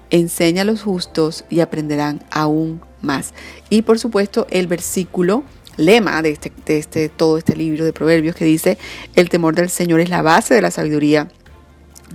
enseña 0.10 0.64
a 0.64 0.66
los 0.66 0.82
justos 0.82 1.46
y 1.50 1.60
aprenderán 1.60 2.24
aún 2.32 2.82
más. 3.02 3.34
Y 3.70 3.84
por 3.84 4.00
supuesto 4.00 4.48
el 4.50 4.68
versículo 4.68 5.44
lema 5.78 6.22
de, 6.22 6.32
este, 6.32 6.52
de 6.66 6.78
este, 6.78 7.10
todo 7.10 7.38
este 7.38 7.56
libro 7.56 7.86
de 7.86 7.94
Proverbios 7.94 8.36
que 8.36 8.46
dice, 8.46 8.78
el 9.16 9.30
temor 9.30 9.56
del 9.56 9.70
Señor 9.70 10.00
es 10.00 10.10
la 10.10 10.22
base 10.22 10.54
de 10.54 10.62
la 10.62 10.72
sabiduría. 10.72 11.30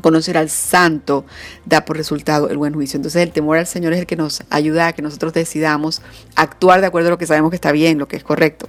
Conocer 0.01 0.37
al 0.37 0.51
santo 0.51 1.25
da 1.65 1.85
por 1.85 1.97
resultado 1.97 2.51
el 2.51 2.59
buen 2.59 2.75
juicio. 2.75 2.97
Entonces 2.97 3.23
el 3.23 3.31
temor 3.31 3.59
al 3.59 3.67
Señor 3.67 3.93
es 3.93 4.01
el 4.01 4.07
que 4.07 4.17
nos 4.17 4.43
ayuda 4.51 4.89
a 4.89 4.93
que 4.93 5.03
nosotros 5.03 5.33
decidamos 5.33 6.03
actuar 6.35 6.81
de 6.81 6.89
acuerdo 6.89 7.09
a 7.09 7.11
lo 7.13 7.19
que 7.19 7.27
sabemos 7.27 7.51
que 7.51 7.57
está 7.57 7.71
bien, 7.71 7.99
lo 7.99 8.09
que 8.09 8.17
es 8.17 8.25
correcto. 8.25 8.69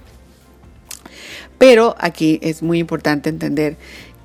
Pero 1.58 1.96
aquí 1.98 2.38
es 2.42 2.62
muy 2.62 2.78
importante 2.78 3.28
entender 3.28 3.76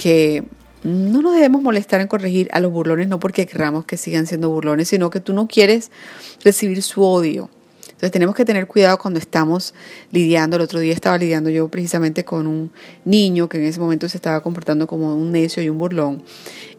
que 0.02 0.44
no 0.84 1.22
nos 1.22 1.36
debemos 1.36 1.62
molestar 1.62 2.02
en 2.02 2.08
corregir 2.08 2.50
a 2.54 2.60
los 2.60 2.72
burlones, 2.72 3.08
no 3.08 3.20
porque 3.20 3.46
queramos 3.46 3.86
que 3.86 3.98
sigan 3.98 4.26
siendo 4.26 4.50
burlones, 4.50 4.88
sino 4.88 5.12
que 5.12 5.20
tú 5.20 5.32
no 5.32 5.48
quieres 5.48 5.92
recibir 6.44 6.82
su 6.82 7.04
odio. 7.04 7.52
Entonces 7.84 8.14
tenemos 8.14 8.34
que 8.34 8.46
tener 8.46 8.66
cuidado 8.66 8.98
cuando 8.98 9.20
estamos 9.20 9.76
lidiando. 10.12 10.56
El 10.56 10.64
otro 10.64 10.80
día 10.80 10.92
estaba 10.92 11.20
lidiando 11.20 11.52
yo 11.52 11.68
precisamente 11.68 12.26
con 12.26 12.48
un 12.48 12.72
niño 13.06 13.48
que 13.48 13.60
en 13.60 13.66
ese 13.66 13.80
momento 13.80 14.10
se 14.10 14.18
estaba 14.18 14.42
comportando 14.42 14.88
como 14.88 15.16
un 15.16 15.32
necio 15.32 15.62
y 15.62 15.70
un 15.70 15.78
burlón. 15.78 16.24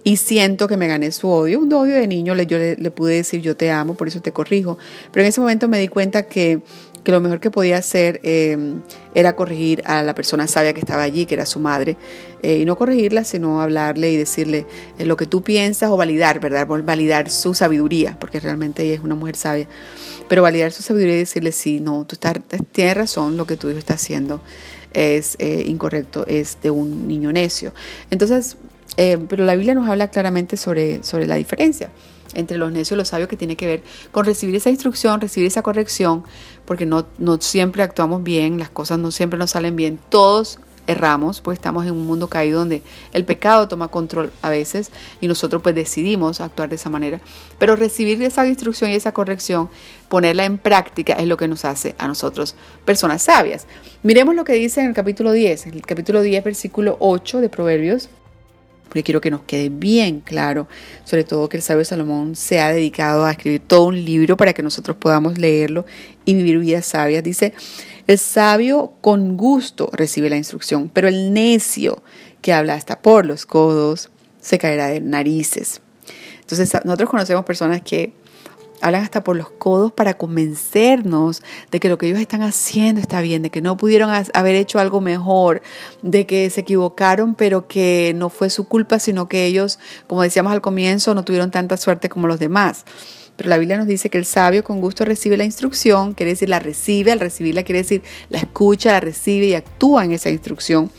Y 0.02 0.16
siento 0.16 0.66
que 0.66 0.76
me 0.76 0.88
gané 0.88 1.12
su 1.12 1.28
odio, 1.28 1.60
un 1.60 1.72
odio 1.72 1.94
de 1.94 2.08
niño. 2.08 2.34
Yo 2.42 2.58
le, 2.58 2.74
le 2.74 2.90
pude 2.90 3.14
decir 3.14 3.40
yo 3.40 3.56
te 3.56 3.70
amo, 3.70 3.94
por 3.94 4.08
eso 4.08 4.20
te 4.20 4.32
corrijo. 4.32 4.78
Pero 5.12 5.22
en 5.22 5.28
ese 5.28 5.40
momento 5.40 5.68
me 5.68 5.78
di 5.78 5.86
cuenta 5.86 6.24
que 6.24 6.60
que 7.04 7.12
lo 7.12 7.20
mejor 7.20 7.40
que 7.40 7.50
podía 7.50 7.78
hacer 7.78 8.20
eh, 8.22 8.56
era 9.14 9.34
corregir 9.34 9.82
a 9.86 10.02
la 10.02 10.14
persona 10.14 10.46
sabia 10.46 10.72
que 10.72 10.80
estaba 10.80 11.02
allí, 11.02 11.26
que 11.26 11.34
era 11.34 11.46
su 11.46 11.58
madre, 11.58 11.96
eh, 12.42 12.58
y 12.58 12.64
no 12.64 12.76
corregirla, 12.76 13.24
sino 13.24 13.60
hablarle 13.60 14.12
y 14.12 14.16
decirle 14.16 14.66
eh, 14.98 15.04
lo 15.04 15.16
que 15.16 15.26
tú 15.26 15.42
piensas 15.42 15.90
o 15.90 15.96
validar, 15.96 16.40
¿verdad? 16.40 16.66
Validar 16.66 17.30
su 17.30 17.54
sabiduría, 17.54 18.16
porque 18.18 18.40
realmente 18.40 18.84
ella 18.84 18.94
es 18.94 19.00
una 19.00 19.14
mujer 19.14 19.36
sabia, 19.36 19.66
pero 20.28 20.42
validar 20.42 20.72
su 20.72 20.82
sabiduría 20.82 21.16
y 21.16 21.20
decirle, 21.20 21.52
sí, 21.52 21.80
no, 21.80 22.04
tú 22.06 22.14
estás, 22.14 22.34
tienes 22.70 22.96
razón, 22.96 23.36
lo 23.36 23.46
que 23.46 23.56
tu 23.56 23.68
hijo 23.68 23.78
está 23.78 23.94
haciendo 23.94 24.40
es 24.92 25.38
incorrecto, 25.40 26.26
es 26.26 26.58
de 26.62 26.70
un 26.70 27.08
niño 27.08 27.32
necio. 27.32 27.72
Entonces, 28.10 28.58
pero 28.94 29.46
la 29.46 29.54
Biblia 29.54 29.74
nos 29.74 29.88
habla 29.88 30.08
claramente 30.08 30.58
sobre, 30.58 31.02
sobre 31.02 31.26
la 31.26 31.36
diferencia 31.36 31.90
entre 32.34 32.58
los 32.58 32.72
necios 32.72 32.92
y 32.92 32.96
los 32.96 33.08
sabios 33.08 33.28
que 33.28 33.36
tiene 33.36 33.56
que 33.56 33.66
ver 33.66 33.82
con 34.10 34.24
recibir 34.24 34.56
esa 34.56 34.70
instrucción, 34.70 35.20
recibir 35.20 35.46
esa 35.46 35.62
corrección, 35.62 36.24
porque 36.64 36.86
no, 36.86 37.06
no 37.18 37.40
siempre 37.40 37.82
actuamos 37.82 38.22
bien, 38.22 38.58
las 38.58 38.70
cosas 38.70 38.98
no 38.98 39.10
siempre 39.10 39.38
nos 39.38 39.50
salen 39.50 39.76
bien, 39.76 39.98
todos 40.08 40.58
erramos, 40.86 41.40
pues 41.40 41.58
estamos 41.58 41.86
en 41.86 41.92
un 41.92 42.06
mundo 42.06 42.28
caído 42.28 42.60
donde 42.60 42.82
el 43.12 43.24
pecado 43.24 43.68
toma 43.68 43.88
control 43.88 44.32
a 44.42 44.50
veces 44.50 44.90
y 45.20 45.28
nosotros 45.28 45.62
pues 45.62 45.74
decidimos 45.74 46.40
actuar 46.40 46.68
de 46.68 46.76
esa 46.76 46.90
manera. 46.90 47.20
Pero 47.58 47.76
recibir 47.76 48.22
esa 48.22 48.46
instrucción 48.46 48.90
y 48.90 48.94
esa 48.94 49.12
corrección, 49.12 49.68
ponerla 50.08 50.44
en 50.44 50.58
práctica 50.58 51.14
es 51.14 51.26
lo 51.26 51.36
que 51.36 51.48
nos 51.48 51.64
hace 51.64 51.94
a 51.98 52.08
nosotros 52.08 52.54
personas 52.84 53.22
sabias. 53.22 53.66
Miremos 54.02 54.34
lo 54.34 54.44
que 54.44 54.54
dice 54.54 54.80
en 54.80 54.88
el 54.88 54.94
capítulo 54.94 55.32
10, 55.32 55.66
en 55.66 55.74
el 55.74 55.82
capítulo 55.82 56.22
10, 56.22 56.44
versículo 56.44 56.96
8 57.00 57.40
de 57.40 57.48
Proverbios 57.48 58.08
porque 58.92 59.04
quiero 59.04 59.22
que 59.22 59.30
nos 59.30 59.40
quede 59.44 59.70
bien 59.70 60.20
claro, 60.20 60.68
sobre 61.04 61.24
todo 61.24 61.48
que 61.48 61.56
el 61.56 61.62
sabio 61.62 61.82
Salomón 61.82 62.36
se 62.36 62.60
ha 62.60 62.70
dedicado 62.70 63.24
a 63.24 63.30
escribir 63.30 63.62
todo 63.66 63.84
un 63.84 64.04
libro 64.04 64.36
para 64.36 64.52
que 64.52 64.62
nosotros 64.62 64.98
podamos 64.98 65.38
leerlo 65.38 65.86
y 66.26 66.34
vivir 66.34 66.58
vidas 66.58 66.84
sabias. 66.84 67.24
Dice, 67.24 67.54
el 68.06 68.18
sabio 68.18 68.92
con 69.00 69.38
gusto 69.38 69.88
recibe 69.94 70.28
la 70.28 70.36
instrucción, 70.36 70.90
pero 70.92 71.08
el 71.08 71.32
necio 71.32 72.02
que 72.42 72.52
habla 72.52 72.74
hasta 72.74 73.00
por 73.00 73.24
los 73.24 73.46
codos 73.46 74.10
se 74.42 74.58
caerá 74.58 74.88
de 74.88 75.00
narices. 75.00 75.80
Entonces 76.40 76.70
nosotros 76.84 77.08
conocemos 77.08 77.46
personas 77.46 77.80
que 77.80 78.12
hablan 78.82 79.02
hasta 79.02 79.24
por 79.24 79.36
los 79.36 79.48
codos 79.48 79.92
para 79.92 80.14
convencernos 80.14 81.42
de 81.70 81.80
que 81.80 81.88
lo 81.88 81.96
que 81.98 82.06
ellos 82.08 82.20
están 82.20 82.42
haciendo 82.42 83.00
está 83.00 83.20
bien, 83.20 83.42
de 83.42 83.50
que 83.50 83.62
no 83.62 83.76
pudieron 83.76 84.10
haber 84.34 84.56
hecho 84.56 84.78
algo 84.78 85.00
mejor, 85.00 85.62
de 86.02 86.26
que 86.26 86.50
se 86.50 86.62
equivocaron, 86.62 87.34
pero 87.34 87.68
que 87.68 88.12
no 88.16 88.28
fue 88.28 88.50
su 88.50 88.68
culpa, 88.68 88.98
sino 88.98 89.28
que 89.28 89.46
ellos, 89.46 89.78
como 90.06 90.22
decíamos 90.22 90.52
al 90.52 90.60
comienzo, 90.60 91.14
no 91.14 91.24
tuvieron 91.24 91.50
tanta 91.50 91.76
suerte 91.76 92.08
como 92.08 92.26
los 92.26 92.38
demás. 92.38 92.84
Pero 93.36 93.48
la 93.48 93.56
Biblia 93.56 93.78
nos 93.78 93.86
dice 93.86 94.10
que 94.10 94.18
el 94.18 94.26
sabio 94.26 94.62
con 94.62 94.80
gusto 94.80 95.04
recibe 95.04 95.36
la 95.36 95.44
instrucción, 95.44 96.12
quiere 96.12 96.32
decir 96.32 96.48
la 96.48 96.58
recibe, 96.58 97.12
al 97.12 97.20
recibirla 97.20 97.62
quiere 97.62 97.78
decir 97.78 98.02
la 98.28 98.38
escucha, 98.38 98.92
la 98.92 99.00
recibe 99.00 99.46
y 99.46 99.54
actúa 99.54 100.04
en 100.04 100.12
esa 100.12 100.28
instrucción. 100.28 100.90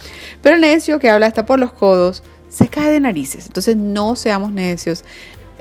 Pero 0.41 0.55
el 0.55 0.61
necio 0.61 0.99
que 0.99 1.09
habla 1.09 1.27
hasta 1.27 1.45
por 1.45 1.59
los 1.59 1.73
codos 1.73 2.23
se 2.49 2.67
cae 2.67 2.91
de 2.91 2.99
narices. 2.99 3.47
Entonces 3.47 3.75
no 3.75 4.15
seamos 4.15 4.51
necios, 4.51 5.03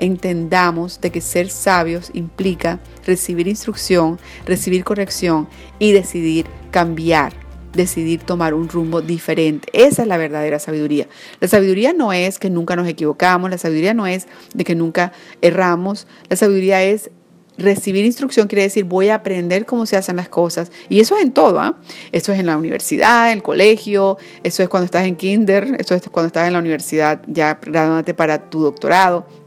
entendamos 0.03 0.99
de 0.99 1.11
que 1.11 1.21
ser 1.21 1.49
sabios 1.49 2.11
implica 2.13 2.79
recibir 3.05 3.47
instrucción, 3.47 4.19
recibir 4.45 4.83
corrección 4.83 5.47
y 5.79 5.93
decidir 5.93 6.45
cambiar, 6.71 7.33
decidir 7.73 8.21
tomar 8.21 8.53
un 8.53 8.67
rumbo 8.67 9.01
diferente. 9.01 9.69
Esa 9.71 10.01
es 10.01 10.07
la 10.07 10.17
verdadera 10.17 10.59
sabiduría. 10.59 11.07
La 11.39 11.47
sabiduría 11.47 11.93
no 11.93 12.11
es 12.11 12.37
que 12.37 12.49
nunca 12.49 12.75
nos 12.75 12.87
equivocamos, 12.87 13.49
la 13.49 13.57
sabiduría 13.57 13.93
no 13.93 14.05
es 14.05 14.27
de 14.53 14.65
que 14.65 14.75
nunca 14.75 15.13
erramos, 15.41 16.05
la 16.29 16.35
sabiduría 16.35 16.83
es 16.83 17.09
recibir 17.57 18.03
instrucción 18.03 18.47
quiere 18.47 18.63
decir 18.63 18.83
voy 18.83 19.09
a 19.09 19.15
aprender 19.15 19.65
cómo 19.65 19.85
se 19.85 19.95
hacen 19.95 20.17
las 20.17 20.27
cosas. 20.27 20.71
Y 20.89 20.99
eso 20.99 21.15
es 21.15 21.23
en 21.23 21.31
todo, 21.31 21.59
¿ah? 21.59 21.77
Eso 22.11 22.33
es 22.33 22.39
en 22.39 22.47
la 22.47 22.57
universidad, 22.57 23.31
en 23.31 23.37
el 23.37 23.43
colegio, 23.43 24.17
eso 24.43 24.63
es 24.63 24.69
cuando 24.69 24.85
estás 24.85 25.05
en 25.05 25.15
kinder, 25.15 25.77
eso 25.79 25.95
es 25.95 26.01
cuando 26.09 26.27
estás 26.27 26.47
en 26.47 26.53
la 26.53 26.59
universidad 26.59 27.21
ya 27.27 27.59
graduándote 27.61 28.13
para 28.13 28.49
tu 28.49 28.61
doctorado. 28.61 29.42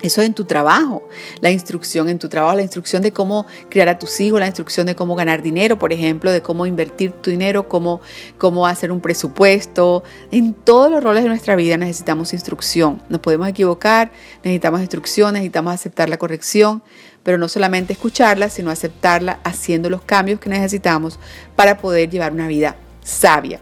Eso 0.00 0.20
es 0.20 0.28
en 0.28 0.34
tu 0.34 0.44
trabajo, 0.44 1.08
la 1.40 1.50
instrucción 1.50 2.08
en 2.08 2.20
tu 2.20 2.28
trabajo, 2.28 2.54
la 2.54 2.62
instrucción 2.62 3.02
de 3.02 3.12
cómo 3.12 3.46
criar 3.68 3.88
a 3.88 3.98
tus 3.98 4.20
hijos, 4.20 4.38
la 4.38 4.46
instrucción 4.46 4.86
de 4.86 4.94
cómo 4.94 5.16
ganar 5.16 5.42
dinero, 5.42 5.76
por 5.76 5.92
ejemplo, 5.92 6.30
de 6.30 6.40
cómo 6.40 6.66
invertir 6.66 7.10
tu 7.10 7.30
dinero, 7.30 7.68
cómo, 7.68 8.00
cómo 8.38 8.66
hacer 8.66 8.92
un 8.92 9.00
presupuesto. 9.00 10.04
En 10.30 10.54
todos 10.54 10.90
los 10.90 11.02
roles 11.02 11.24
de 11.24 11.28
nuestra 11.28 11.56
vida 11.56 11.76
necesitamos 11.76 12.32
instrucción. 12.32 13.02
Nos 13.08 13.20
podemos 13.20 13.48
equivocar, 13.48 14.12
necesitamos 14.44 14.80
instrucción, 14.80 15.34
necesitamos 15.34 15.74
aceptar 15.74 16.08
la 16.08 16.16
corrección, 16.16 16.80
pero 17.24 17.36
no 17.36 17.48
solamente 17.48 17.92
escucharla, 17.92 18.50
sino 18.50 18.70
aceptarla 18.70 19.40
haciendo 19.42 19.90
los 19.90 20.02
cambios 20.02 20.38
que 20.38 20.48
necesitamos 20.48 21.18
para 21.56 21.78
poder 21.78 22.08
llevar 22.08 22.32
una 22.32 22.46
vida 22.46 22.76
sabia. 23.02 23.60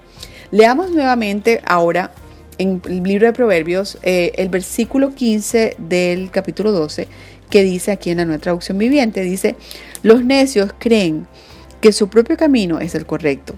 Leamos 0.50 0.90
nuevamente 0.90 1.62
ahora 1.64 2.12
en 2.58 2.80
el 2.86 3.02
libro 3.02 3.26
de 3.26 3.32
Proverbios 3.32 3.98
eh, 4.02 4.32
el 4.36 4.48
versículo 4.48 5.14
15 5.14 5.76
del 5.78 6.30
capítulo 6.30 6.72
12 6.72 7.08
que 7.50 7.62
dice 7.62 7.92
aquí 7.92 8.10
en 8.10 8.18
la 8.18 8.24
nueva 8.24 8.40
traducción 8.40 8.78
viviente, 8.78 9.20
dice, 9.22 9.56
los 10.02 10.24
necios 10.24 10.72
creen 10.78 11.26
que 11.80 11.92
su 11.92 12.08
propio 12.08 12.36
camino 12.36 12.80
es 12.80 12.94
el 12.94 13.06
correcto, 13.06 13.54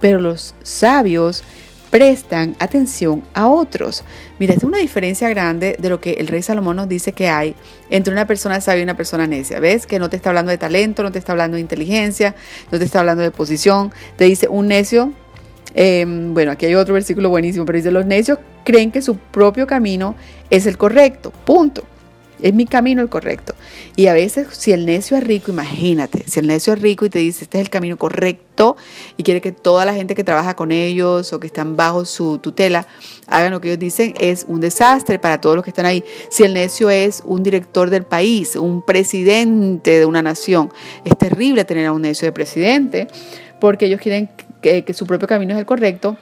pero 0.00 0.20
los 0.20 0.54
sabios 0.62 1.44
prestan 1.90 2.56
atención 2.60 3.22
a 3.34 3.48
otros. 3.48 4.04
Mira, 4.38 4.54
es 4.54 4.62
una 4.62 4.78
diferencia 4.78 5.28
grande 5.28 5.76
de 5.78 5.88
lo 5.88 6.00
que 6.00 6.12
el 6.12 6.28
rey 6.28 6.42
Salomón 6.42 6.76
nos 6.76 6.88
dice 6.88 7.12
que 7.12 7.28
hay 7.28 7.54
entre 7.90 8.12
una 8.12 8.26
persona 8.26 8.60
sabia 8.60 8.80
y 8.80 8.84
una 8.84 8.96
persona 8.96 9.26
necia. 9.26 9.58
¿Ves? 9.58 9.86
Que 9.86 9.98
no 9.98 10.08
te 10.08 10.16
está 10.16 10.30
hablando 10.30 10.50
de 10.50 10.58
talento, 10.58 11.02
no 11.02 11.10
te 11.10 11.18
está 11.18 11.32
hablando 11.32 11.56
de 11.56 11.62
inteligencia, 11.62 12.36
no 12.70 12.78
te 12.78 12.84
está 12.84 13.00
hablando 13.00 13.22
de 13.24 13.32
posición. 13.32 13.92
Te 14.16 14.24
dice 14.24 14.46
un 14.48 14.68
necio 14.68 15.12
Em, 15.74 16.34
bueno, 16.34 16.52
aquí 16.52 16.66
hay 16.66 16.74
otro 16.74 16.94
versículo 16.94 17.28
buenísimo, 17.28 17.64
pero 17.64 17.76
dice, 17.76 17.90
los 17.90 18.06
necios 18.06 18.38
creen 18.64 18.90
que 18.90 19.02
su 19.02 19.16
propio 19.16 19.66
camino 19.66 20.14
es 20.50 20.66
el 20.66 20.76
correcto, 20.76 21.32
punto. 21.44 21.84
Es 22.42 22.54
mi 22.54 22.64
camino 22.64 23.02
el 23.02 23.08
correcto. 23.08 23.54
Y 23.96 24.06
a 24.06 24.14
veces, 24.14 24.48
si 24.52 24.72
el 24.72 24.86
necio 24.86 25.16
es 25.16 25.24
rico, 25.24 25.50
imagínate, 25.52 26.24
si 26.26 26.40
el 26.40 26.46
necio 26.46 26.72
es 26.72 26.80
rico 26.80 27.04
y 27.04 27.10
te 27.10 27.18
dice, 27.18 27.44
este 27.44 27.58
es 27.58 27.62
el 27.62 27.70
camino 27.70 27.98
correcto, 27.98 28.76
y 29.16 29.22
quiere 29.22 29.40
que 29.40 29.52
toda 29.52 29.84
la 29.84 29.94
gente 29.94 30.14
que 30.14 30.24
trabaja 30.24 30.54
con 30.54 30.72
ellos 30.72 31.32
o 31.32 31.40
que 31.40 31.46
están 31.46 31.76
bajo 31.76 32.04
su 32.04 32.38
tutela 32.38 32.86
hagan 33.26 33.52
lo 33.52 33.60
que 33.60 33.68
ellos 33.68 33.78
dicen, 33.78 34.14
es 34.18 34.44
un 34.48 34.60
desastre 34.60 35.18
para 35.18 35.40
todos 35.40 35.56
los 35.56 35.64
que 35.64 35.70
están 35.70 35.86
ahí. 35.86 36.02
Si 36.30 36.42
el 36.42 36.54
necio 36.54 36.88
es 36.88 37.22
un 37.26 37.42
director 37.42 37.90
del 37.90 38.04
país, 38.04 38.56
un 38.56 38.82
presidente 38.82 39.98
de 39.98 40.06
una 40.06 40.22
nación, 40.22 40.72
es 41.04 41.16
terrible 41.18 41.64
tener 41.64 41.86
a 41.86 41.92
un 41.92 42.02
necio 42.02 42.26
de 42.26 42.32
presidente, 42.32 43.08
porque 43.60 43.86
ellos 43.86 44.00
quieren 44.00 44.30
que, 44.60 44.94
su 44.94 45.06
propio 45.06 45.28
camino 45.28 45.54
es 45.54 45.58
el 45.58 45.66
correcto. 45.66 46.16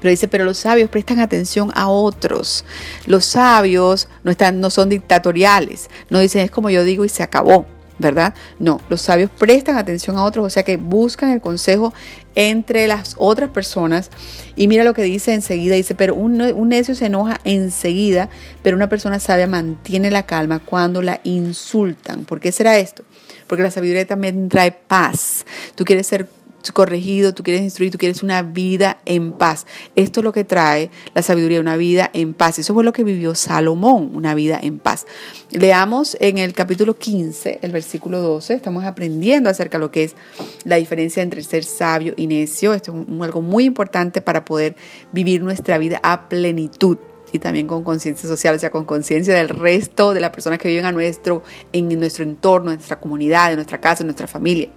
Pero 0.00 0.10
dice, 0.10 0.28
pero 0.28 0.44
los 0.44 0.56
sabios 0.56 0.88
prestan 0.88 1.20
atención 1.20 1.70
a 1.74 1.88
otros. 1.88 2.64
Los 3.06 3.26
sabios 3.26 4.08
no, 4.24 4.30
están, 4.30 4.60
no 4.60 4.70
son 4.70 4.88
dictatoriales. 4.88 5.90
No 6.08 6.20
dicen, 6.20 6.42
es 6.42 6.50
como 6.50 6.70
yo 6.70 6.84
digo 6.84 7.04
y 7.04 7.10
se 7.10 7.22
acabó, 7.22 7.66
¿verdad? 7.98 8.34
No, 8.58 8.80
los 8.88 9.02
sabios 9.02 9.30
prestan 9.30 9.76
atención 9.76 10.16
a 10.16 10.24
otros, 10.24 10.46
o 10.46 10.48
sea 10.48 10.62
que 10.62 10.78
buscan 10.78 11.30
el 11.30 11.42
consejo 11.42 11.92
entre 12.34 12.86
las 12.86 13.14
otras 13.18 13.50
personas. 13.50 14.10
Y 14.56 14.68
mira 14.68 14.84
lo 14.84 14.94
que 14.94 15.02
dice 15.02 15.34
enseguida, 15.34 15.74
dice, 15.74 15.94
pero 15.94 16.14
un, 16.14 16.40
un 16.40 16.68
necio 16.70 16.94
se 16.94 17.06
enoja 17.06 17.38
enseguida, 17.44 18.30
pero 18.62 18.76
una 18.76 18.88
persona 18.88 19.20
sabia 19.20 19.46
mantiene 19.46 20.10
la 20.10 20.24
calma 20.24 20.60
cuando 20.60 21.02
la 21.02 21.20
insultan. 21.24 22.24
¿Por 22.24 22.40
qué 22.40 22.52
será 22.52 22.78
esto? 22.78 23.04
Porque 23.46 23.62
la 23.62 23.70
sabiduría 23.70 24.06
también 24.06 24.48
trae 24.48 24.72
paz. 24.72 25.44
Tú 25.74 25.84
quieres 25.84 26.06
ser 26.06 26.26
corregido, 26.72 27.34
tú 27.34 27.42
quieres 27.42 27.62
instruir, 27.62 27.90
tú 27.90 27.98
quieres 27.98 28.22
una 28.22 28.42
vida 28.42 29.00
en 29.06 29.32
paz. 29.32 29.66
Esto 29.96 30.20
es 30.20 30.24
lo 30.24 30.32
que 30.32 30.44
trae 30.44 30.90
la 31.14 31.22
sabiduría, 31.22 31.60
una 31.60 31.76
vida 31.76 32.10
en 32.12 32.34
paz. 32.34 32.58
Eso 32.58 32.74
fue 32.74 32.84
lo 32.84 32.92
que 32.92 33.04
vivió 33.04 33.34
Salomón, 33.34 34.10
una 34.14 34.34
vida 34.34 34.58
en 34.62 34.78
paz. 34.78 35.06
Leamos 35.50 36.16
en 36.20 36.38
el 36.38 36.52
capítulo 36.52 36.96
15, 36.96 37.60
el 37.62 37.72
versículo 37.72 38.20
12, 38.20 38.54
estamos 38.54 38.84
aprendiendo 38.84 39.50
acerca 39.50 39.78
de 39.78 39.84
lo 39.84 39.90
que 39.90 40.04
es 40.04 40.16
la 40.64 40.76
diferencia 40.76 41.22
entre 41.22 41.42
ser 41.42 41.64
sabio 41.64 42.14
y 42.16 42.26
necio. 42.26 42.74
Esto 42.74 42.94
es 43.08 43.22
algo 43.22 43.42
muy 43.42 43.64
importante 43.64 44.20
para 44.20 44.44
poder 44.44 44.76
vivir 45.12 45.42
nuestra 45.42 45.78
vida 45.78 46.00
a 46.02 46.28
plenitud 46.28 46.98
y 47.32 47.38
también 47.38 47.66
con 47.66 47.84
conciencia 47.84 48.28
social, 48.28 48.56
o 48.56 48.58
sea, 48.58 48.70
con 48.70 48.84
conciencia 48.84 49.34
del 49.34 49.48
resto 49.48 50.14
de 50.14 50.20
las 50.20 50.30
personas 50.30 50.58
que 50.58 50.68
viven 50.68 50.84
a 50.84 50.92
nuestro, 50.92 51.42
en 51.72 51.88
nuestro 51.98 52.24
entorno, 52.24 52.70
en 52.70 52.76
nuestra 52.76 52.98
comunidad, 52.98 53.50
en 53.50 53.56
nuestra 53.56 53.80
casa, 53.80 54.02
en 54.02 54.08
nuestra 54.08 54.26
familia. 54.26 54.68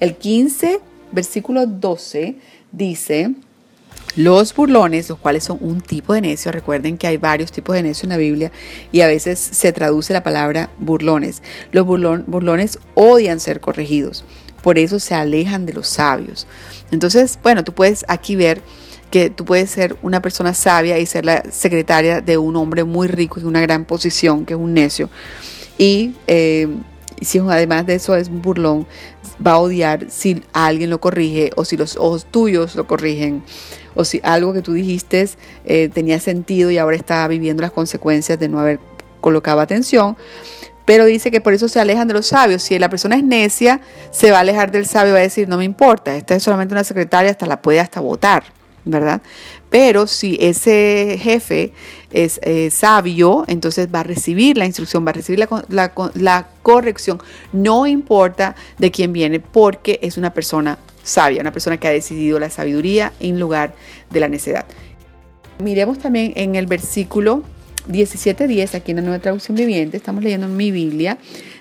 El 0.00 0.16
15 0.16 0.80
versículo 1.16 1.66
12 1.66 2.36
dice, 2.70 3.34
los 4.14 4.54
burlones, 4.54 5.08
los 5.08 5.18
cuales 5.18 5.44
son 5.44 5.58
un 5.60 5.80
tipo 5.80 6.14
de 6.14 6.20
necio, 6.20 6.52
recuerden 6.52 6.96
que 6.96 7.06
hay 7.08 7.16
varios 7.16 7.50
tipos 7.50 7.74
de 7.74 7.82
necio 7.82 8.06
en 8.06 8.10
la 8.10 8.16
Biblia 8.16 8.52
y 8.92 9.00
a 9.00 9.08
veces 9.08 9.38
se 9.38 9.72
traduce 9.72 10.12
la 10.12 10.22
palabra 10.22 10.70
burlones. 10.78 11.42
Los 11.72 11.84
burlones 11.84 12.78
odian 12.94 13.40
ser 13.40 13.60
corregidos, 13.60 14.24
por 14.62 14.78
eso 14.78 15.00
se 15.00 15.14
alejan 15.14 15.66
de 15.66 15.72
los 15.72 15.88
sabios. 15.88 16.46
Entonces, 16.92 17.38
bueno, 17.42 17.64
tú 17.64 17.72
puedes 17.72 18.04
aquí 18.08 18.36
ver 18.36 18.62
que 19.10 19.30
tú 19.30 19.44
puedes 19.44 19.70
ser 19.70 19.96
una 20.02 20.20
persona 20.20 20.52
sabia 20.52 20.98
y 20.98 21.06
ser 21.06 21.24
la 21.24 21.42
secretaria 21.50 22.20
de 22.20 22.38
un 22.38 22.56
hombre 22.56 22.84
muy 22.84 23.08
rico 23.08 23.40
en 23.40 23.46
una 23.46 23.60
gran 23.60 23.84
posición, 23.84 24.44
que 24.44 24.54
es 24.54 24.60
un 24.60 24.74
necio. 24.74 25.08
Y 25.78 26.14
eh, 26.26 26.68
si 27.20 27.38
además 27.38 27.86
de 27.86 27.94
eso 27.94 28.14
es 28.16 28.28
un 28.28 28.42
burlón, 28.42 28.86
va 29.44 29.52
a 29.52 29.58
odiar 29.58 30.10
si 30.10 30.42
alguien 30.52 30.90
lo 30.90 31.00
corrige 31.00 31.50
o 31.56 31.64
si 31.64 31.76
los 31.76 31.96
ojos 31.96 32.26
tuyos 32.30 32.74
lo 32.76 32.86
corrigen 32.86 33.42
o 33.94 34.04
si 34.04 34.20
algo 34.22 34.52
que 34.52 34.62
tú 34.62 34.72
dijiste 34.72 35.28
eh, 35.64 35.88
tenía 35.92 36.20
sentido 36.20 36.70
y 36.70 36.78
ahora 36.78 36.96
está 36.96 37.26
viviendo 37.28 37.62
las 37.62 37.72
consecuencias 37.72 38.38
de 38.38 38.48
no 38.48 38.60
haber 38.60 38.78
colocado 39.20 39.60
atención. 39.60 40.16
Pero 40.84 41.04
dice 41.04 41.32
que 41.32 41.40
por 41.40 41.52
eso 41.52 41.68
se 41.68 41.80
alejan 41.80 42.06
de 42.06 42.14
los 42.14 42.28
sabios. 42.28 42.62
Si 42.62 42.78
la 42.78 42.88
persona 42.88 43.16
es 43.16 43.24
necia, 43.24 43.80
se 44.12 44.30
va 44.30 44.38
a 44.38 44.40
alejar 44.40 44.70
del 44.70 44.86
sabio 44.86 45.10
y 45.10 45.12
va 45.14 45.18
a 45.18 45.22
decir, 45.22 45.48
no 45.48 45.56
me 45.56 45.64
importa, 45.64 46.14
esta 46.16 46.36
es 46.36 46.44
solamente 46.44 46.74
una 46.74 46.84
secretaria, 46.84 47.32
hasta 47.32 47.44
la 47.46 47.60
puede 47.60 47.80
hasta 47.80 48.00
votar, 48.00 48.44
¿verdad? 48.86 49.20
Pero 49.68 50.06
si 50.06 50.38
ese 50.40 51.18
jefe 51.20 51.72
es 52.10 52.40
eh, 52.42 52.70
sabio, 52.70 53.44
entonces 53.48 53.88
va 53.94 54.00
a 54.00 54.04
recibir 54.04 54.56
la 54.56 54.64
instrucción, 54.64 55.04
va 55.04 55.10
a 55.10 55.14
recibir 55.14 55.40
la, 55.40 55.92
la, 56.14 56.48
corrección, 56.62 57.20
no 57.52 57.86
importa 57.86 58.54
de 58.78 58.90
quién 58.90 59.12
viene, 59.12 59.40
porque 59.40 59.98
es 60.02 60.16
una 60.16 60.32
persona 60.32 60.78
sabia, 61.02 61.40
una 61.40 61.52
persona 61.52 61.78
que 61.78 61.88
ha 61.88 61.90
decidido 61.90 62.38
la 62.38 62.48
sabiduría 62.48 63.12
en 63.20 63.38
lugar 63.38 63.74
de 64.10 64.20
la 64.20 64.28
necedad. 64.28 64.64
Miremos 65.62 65.98
también 65.98 66.32
en 66.36 66.54
el 66.54 66.66
versículo 66.66 67.42
17.10, 67.88 68.74
aquí 68.74 68.92
en 68.92 68.96
la 68.96 69.02
nueva 69.02 69.18
traducción 69.18 69.56
viviente, 69.56 69.96
estamos 69.96 70.22
leyendo 70.22 70.46
en 70.46 70.56
mi 70.56 70.70
Biblia, 70.70 71.18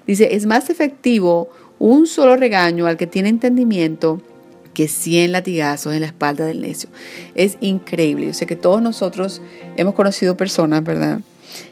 dice, 0.07 0.35
es 0.35 0.45
más 0.45 0.69
efectivo 0.69 1.49
un 1.79 2.07
solo 2.07 2.35
regaño 2.35 2.88
al 2.88 2.97
que 2.97 3.07
tiene 3.07 3.29
entendimiento 3.29 4.21
que 4.75 4.88
100 4.88 5.31
latigazos 5.31 5.95
en 5.95 6.01
la 6.01 6.07
espalda 6.07 6.45
del 6.45 6.61
necio. 6.61 6.89
Es 7.33 7.57
increíble. 7.61 8.27
Yo 8.27 8.33
sé 8.33 8.45
que 8.45 8.55
todos 8.55 8.83
nosotros 8.83 9.41
hemos 9.77 9.95
conocido 9.95 10.38
personas, 10.38 10.83
¿verdad? 10.83 11.21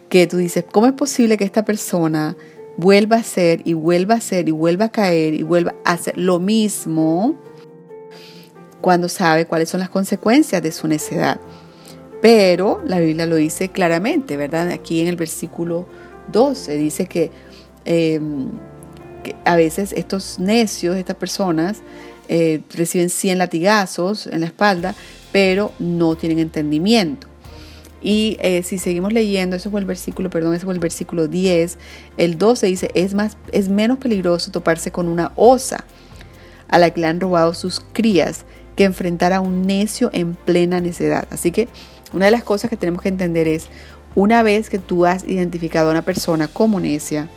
Que 0.09 0.25
tú 0.25 0.37
dices, 0.37 0.65
¿cómo 0.71 0.87
es 0.87 0.93
posible 0.93 1.37
que 1.37 1.43
esta 1.43 1.63
persona 1.63 2.35
vuelva 2.77 3.17
a 3.17 3.19
hacer 3.19 3.61
y 3.65 3.73
vuelva 3.73 4.15
a 4.15 4.17
hacer 4.17 4.47
y 4.47 4.51
vuelva 4.51 4.85
a 4.85 4.91
caer 4.91 5.35
y 5.35 5.43
vuelva 5.43 5.75
a 5.85 5.91
hacer 5.91 6.17
lo 6.17 6.39
mismo 6.39 7.35
cuando 8.81 9.07
sabe 9.07 9.45
cuáles 9.45 9.69
son 9.69 9.79
las 9.79 9.89
consecuencias 9.89 10.63
de 10.63 10.71
su 10.71 10.87
necedad? 10.87 11.39
Pero 12.23 12.81
la 12.85 12.99
Biblia 12.99 13.25
lo 13.25 13.35
dice 13.35 13.69
claramente, 13.69 14.37
¿verdad? 14.37 14.69
Aquí 14.69 15.01
en 15.01 15.07
el 15.07 15.17
versículo 15.17 15.85
12 16.31 16.77
dice 16.77 17.31
em, 17.83 18.49
que 19.23 19.35
a 19.43 19.55
veces 19.57 19.91
estos 19.91 20.39
necios, 20.39 20.95
estas 20.95 21.17
personas, 21.17 21.81
eh, 22.27 22.61
reciben 22.73 23.09
100 23.09 23.37
latigazos 23.37 24.27
en 24.27 24.41
la 24.41 24.47
espalda, 24.47 24.95
pero 25.31 25.71
no 25.79 26.15
tienen 26.15 26.39
entendimiento. 26.39 27.27
Y 28.01 28.37
eh, 28.41 28.63
si 28.63 28.77
seguimos 28.77 29.13
leyendo, 29.13 29.55
eso 29.55 29.71
fue 29.71 29.79
el 29.79 29.85
versículo, 29.85 30.29
perdón, 30.29 30.53
ese 30.53 30.65
fue 30.65 30.73
el 30.73 30.79
versículo 30.79 31.27
10, 31.27 31.77
el 32.17 32.37
12 32.37 32.67
dice, 32.67 32.91
es, 32.95 33.13
más, 33.13 33.37
es 33.51 33.69
menos 33.69 33.97
peligroso 33.97 34.51
toparse 34.51 34.91
con 34.91 35.07
una 35.07 35.31
osa 35.35 35.85
a 36.67 36.79
la 36.79 36.89
que 36.89 36.99
le 36.99 37.07
han 37.07 37.21
robado 37.21 37.53
sus 37.53 37.79
crías 37.93 38.45
que 38.75 38.83
enfrentar 38.83 39.31
a 39.31 39.39
un 39.39 39.61
necio 39.61 40.09
en 40.13 40.35
plena 40.35 40.81
necedad. 40.81 41.27
Así 41.31 41.51
que 41.51 41.69
una 42.11 42.25
de 42.25 42.31
las 42.31 42.43
cosas 42.43 42.69
que 42.69 42.77
tenemos 42.77 43.01
que 43.01 43.09
entender 43.09 43.47
es, 43.47 43.67
una 44.15 44.43
vez 44.43 44.69
que 44.69 44.79
tú 44.79 45.05
has 45.05 45.23
identificado 45.23 45.87
a 45.87 45.91
una 45.91 46.01
persona 46.01 46.47
como 46.47 46.79
necia, 46.79 47.29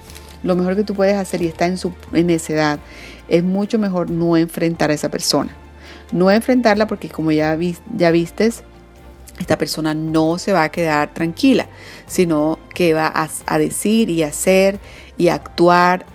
lo 0.43 0.57
mejor 0.57 0.77
que 0.77 0.85
tú 0.85 0.95
puedes 0.95 1.17
hacer 1.17 1.43
y 1.43 1.47
está 1.47 1.67
en 1.67 1.79
su 1.79 1.93
necedad 2.13 2.79
es 3.29 3.43
mucho 3.43 3.79
mejor 3.79 4.11
no 4.11 4.37
enfrentar 4.37 4.91
a 4.91 4.95
esa 4.95 5.11
persona. 5.11 5.55
No 6.13 6.31
enfrentarla 6.31 6.87
porque 6.87 7.09
como 7.09 7.33
ya, 7.33 7.59
ya 7.97 8.11
vistes, 8.11 8.63
esta 9.39 9.59
persona 9.59 9.95
no 9.95 10.39
se 10.39 10.53
va 10.53 10.65
a 10.65 10.69
quedar 10.71 11.13
tranquila, 11.13 11.67
sino 12.07 12.59
que 12.75 12.95
va 12.95 13.13
a, 13.15 13.59
decir 13.59 14.09
y 14.11 14.23
hacer 14.23 14.79
y 15.19 15.29
actuar 15.29 16.07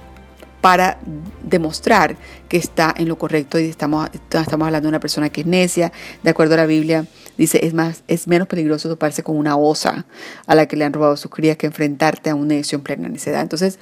para 0.60 1.00
demostrar 1.44 2.16
que 2.48 2.58
está 2.58 2.94
en 2.96 3.08
lo 3.08 3.18
correcto 3.18 3.60
y 3.60 3.66
estamos, 3.66 4.10
estamos 4.14 4.66
hablando 4.66 4.88
de 4.88 4.90
una 4.90 5.00
persona 5.00 5.30
que 5.30 5.42
es 5.42 5.48
necia, 5.48 5.92
de 6.24 6.30
acuerdo 6.30 6.54
a 6.54 6.58
la 6.58 6.66
Biblia, 6.66 7.06
dice, 7.38 7.66
es, 7.66 7.74
más, 7.74 8.04
es 8.08 8.28
menos 8.28 8.48
peligroso 8.48 8.88
toparse 8.88 9.24
con 9.24 9.38
una 9.38 9.58
osa 9.58 10.06
a 10.46 10.56
la 10.56 10.68
que 10.68 10.76
le 10.76 10.86
han 10.86 10.94
robado 10.94 11.18
sus 11.18 11.32
crías 11.32 11.58
que 11.58 11.68
enfrentarte 11.68 12.30
a 12.30 12.36
un 12.36 12.48
necio 12.48 12.78
en 12.78 12.84
plena 12.84 13.10
necedad. 13.10 13.42
Entonces, 13.42 13.80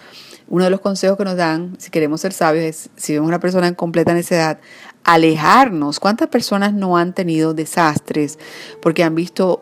uno 0.49 0.63
de 0.63 0.69
los 0.69 0.81
consejos 0.81 1.17
que 1.17 1.23
nos 1.23 1.35
dan, 1.35 1.75
si 1.77 1.91
queremos 1.91 2.21
ser 2.21 2.33
sabios, 2.33 2.65
es, 2.65 2.89
si 2.95 3.13
vemos 3.13 3.27
una 3.27 3.39
persona 3.39 3.67
en 3.67 3.75
completa 3.75 4.13
necedad, 4.13 4.59
alejarnos. 5.03 5.99
¿Cuántas 5.99 6.27
personas 6.27 6.73
no 6.73 6.97
han 6.97 7.13
tenido 7.13 7.53
desastres 7.53 8.39
porque 8.81 9.03
han 9.03 9.15
visto, 9.15 9.61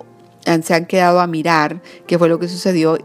se 0.64 0.74
han 0.74 0.86
quedado 0.86 1.20
a 1.20 1.28
mirar 1.28 1.82
qué 2.08 2.18
fue 2.18 2.30
lo 2.30 2.40
que 2.40 2.48
sucedió 2.48 2.98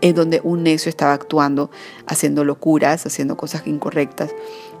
en 0.00 0.14
donde 0.14 0.40
un 0.42 0.62
necio 0.62 0.88
estaba 0.88 1.12
actuando, 1.12 1.70
haciendo 2.06 2.44
locuras, 2.44 3.06
haciendo 3.06 3.36
cosas 3.36 3.66
incorrectas. 3.66 4.30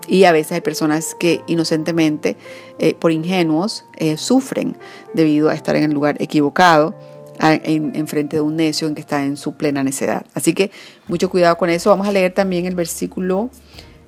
Y 0.08 0.24
a 0.24 0.32
veces 0.32 0.52
hay 0.52 0.60
personas 0.60 1.14
que 1.14 1.42
inocentemente, 1.46 2.36
eh, 2.78 2.94
por 2.94 3.12
ingenuos, 3.12 3.84
eh, 3.96 4.16
sufren 4.16 4.76
debido 5.14 5.50
a 5.50 5.54
estar 5.54 5.76
en 5.76 5.84
el 5.84 5.92
lugar 5.92 6.16
equivocado, 6.20 6.94
en, 7.40 8.06
frente 8.06 8.36
de 8.36 8.42
un 8.42 8.56
necio 8.56 8.86
en 8.86 8.94
que 8.94 9.00
está 9.00 9.24
en 9.24 9.36
su 9.36 9.54
plena 9.54 9.82
necedad. 9.82 10.26
Así 10.34 10.52
que 10.52 10.70
mucho 11.08 11.30
cuidado 11.30 11.56
con 11.56 11.70
eso. 11.70 11.90
Vamos 11.90 12.06
a 12.06 12.12
leer 12.12 12.32
también 12.32 12.66
el 12.66 12.74
versículo, 12.74 13.50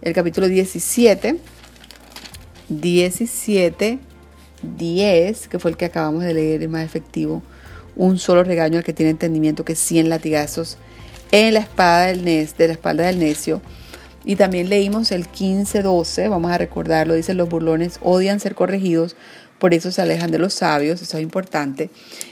el 0.02 0.12
capítulo 0.12 0.48
17, 0.48 1.38
17, 2.68 3.98
10, 4.76 5.48
que 5.48 5.58
fue 5.58 5.70
el 5.70 5.76
que 5.76 5.86
acabamos 5.86 6.24
de 6.24 6.34
leer, 6.34 6.62
el 6.62 6.68
más 6.68 6.84
efectivo. 6.84 7.42
Un 7.96 8.18
solo 8.18 8.44
regaño 8.44 8.78
al 8.78 8.84
que 8.84 8.92
tiene 8.92 9.10
entendimiento 9.10 9.64
que 9.64 9.74
100 9.74 10.08
latigazos 10.08 10.78
en 11.30 11.54
la 11.54 11.60
espada 11.60 12.06
del 12.06 12.24
nes, 12.24 12.56
de 12.56 12.66
espalda 12.66 13.06
del 13.06 13.18
necio. 13.18 13.62
Y 14.24 14.36
también 14.36 14.68
leímos 14.68 15.10
el 15.10 15.26
15-12, 15.28 16.30
vamos 16.30 16.52
a 16.52 16.58
recordarlo, 16.58 17.14
dice 17.14 17.34
los 17.34 17.48
burlones 17.48 17.98
odian 18.02 18.38
ser 18.38 18.54
corregidos, 18.54 19.16
por 19.62 19.74
eso 19.74 19.92
se 19.92 20.02
alejan 20.02 20.32
de 20.32 20.40
los 20.40 20.54
sabios, 20.54 21.00
eso 21.00 21.16
es 21.16 21.22
importante. 21.22 21.88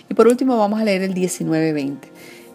Y 0.09 0.15
por 0.15 0.27
último 0.27 0.59
vamos 0.59 0.81
a 0.81 0.85
leer 0.85 1.03
el 1.03 1.15
19-20. 1.15 1.99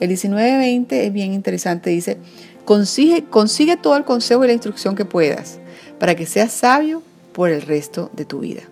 El 0.02 0.10
19-20 0.10 0.92
es 0.92 1.14
bien 1.14 1.32
interesante, 1.32 1.92
dice, 1.92 2.18
consigue, 2.66 3.24
consigue 3.24 3.78
todo 3.78 3.96
el 3.96 4.04
consejo 4.04 4.44
y 4.44 4.48
la 4.48 4.54
instrucción 4.54 4.98
que 4.98 5.06
puedas 5.06 5.60
para 5.98 6.16
que 6.16 6.26
seas 6.26 6.52
sabio 6.52 7.02
por 7.32 7.52
el 7.52 7.62
resto 7.62 8.12
de 8.18 8.26
tu 8.26 8.40
vida. 8.40 8.64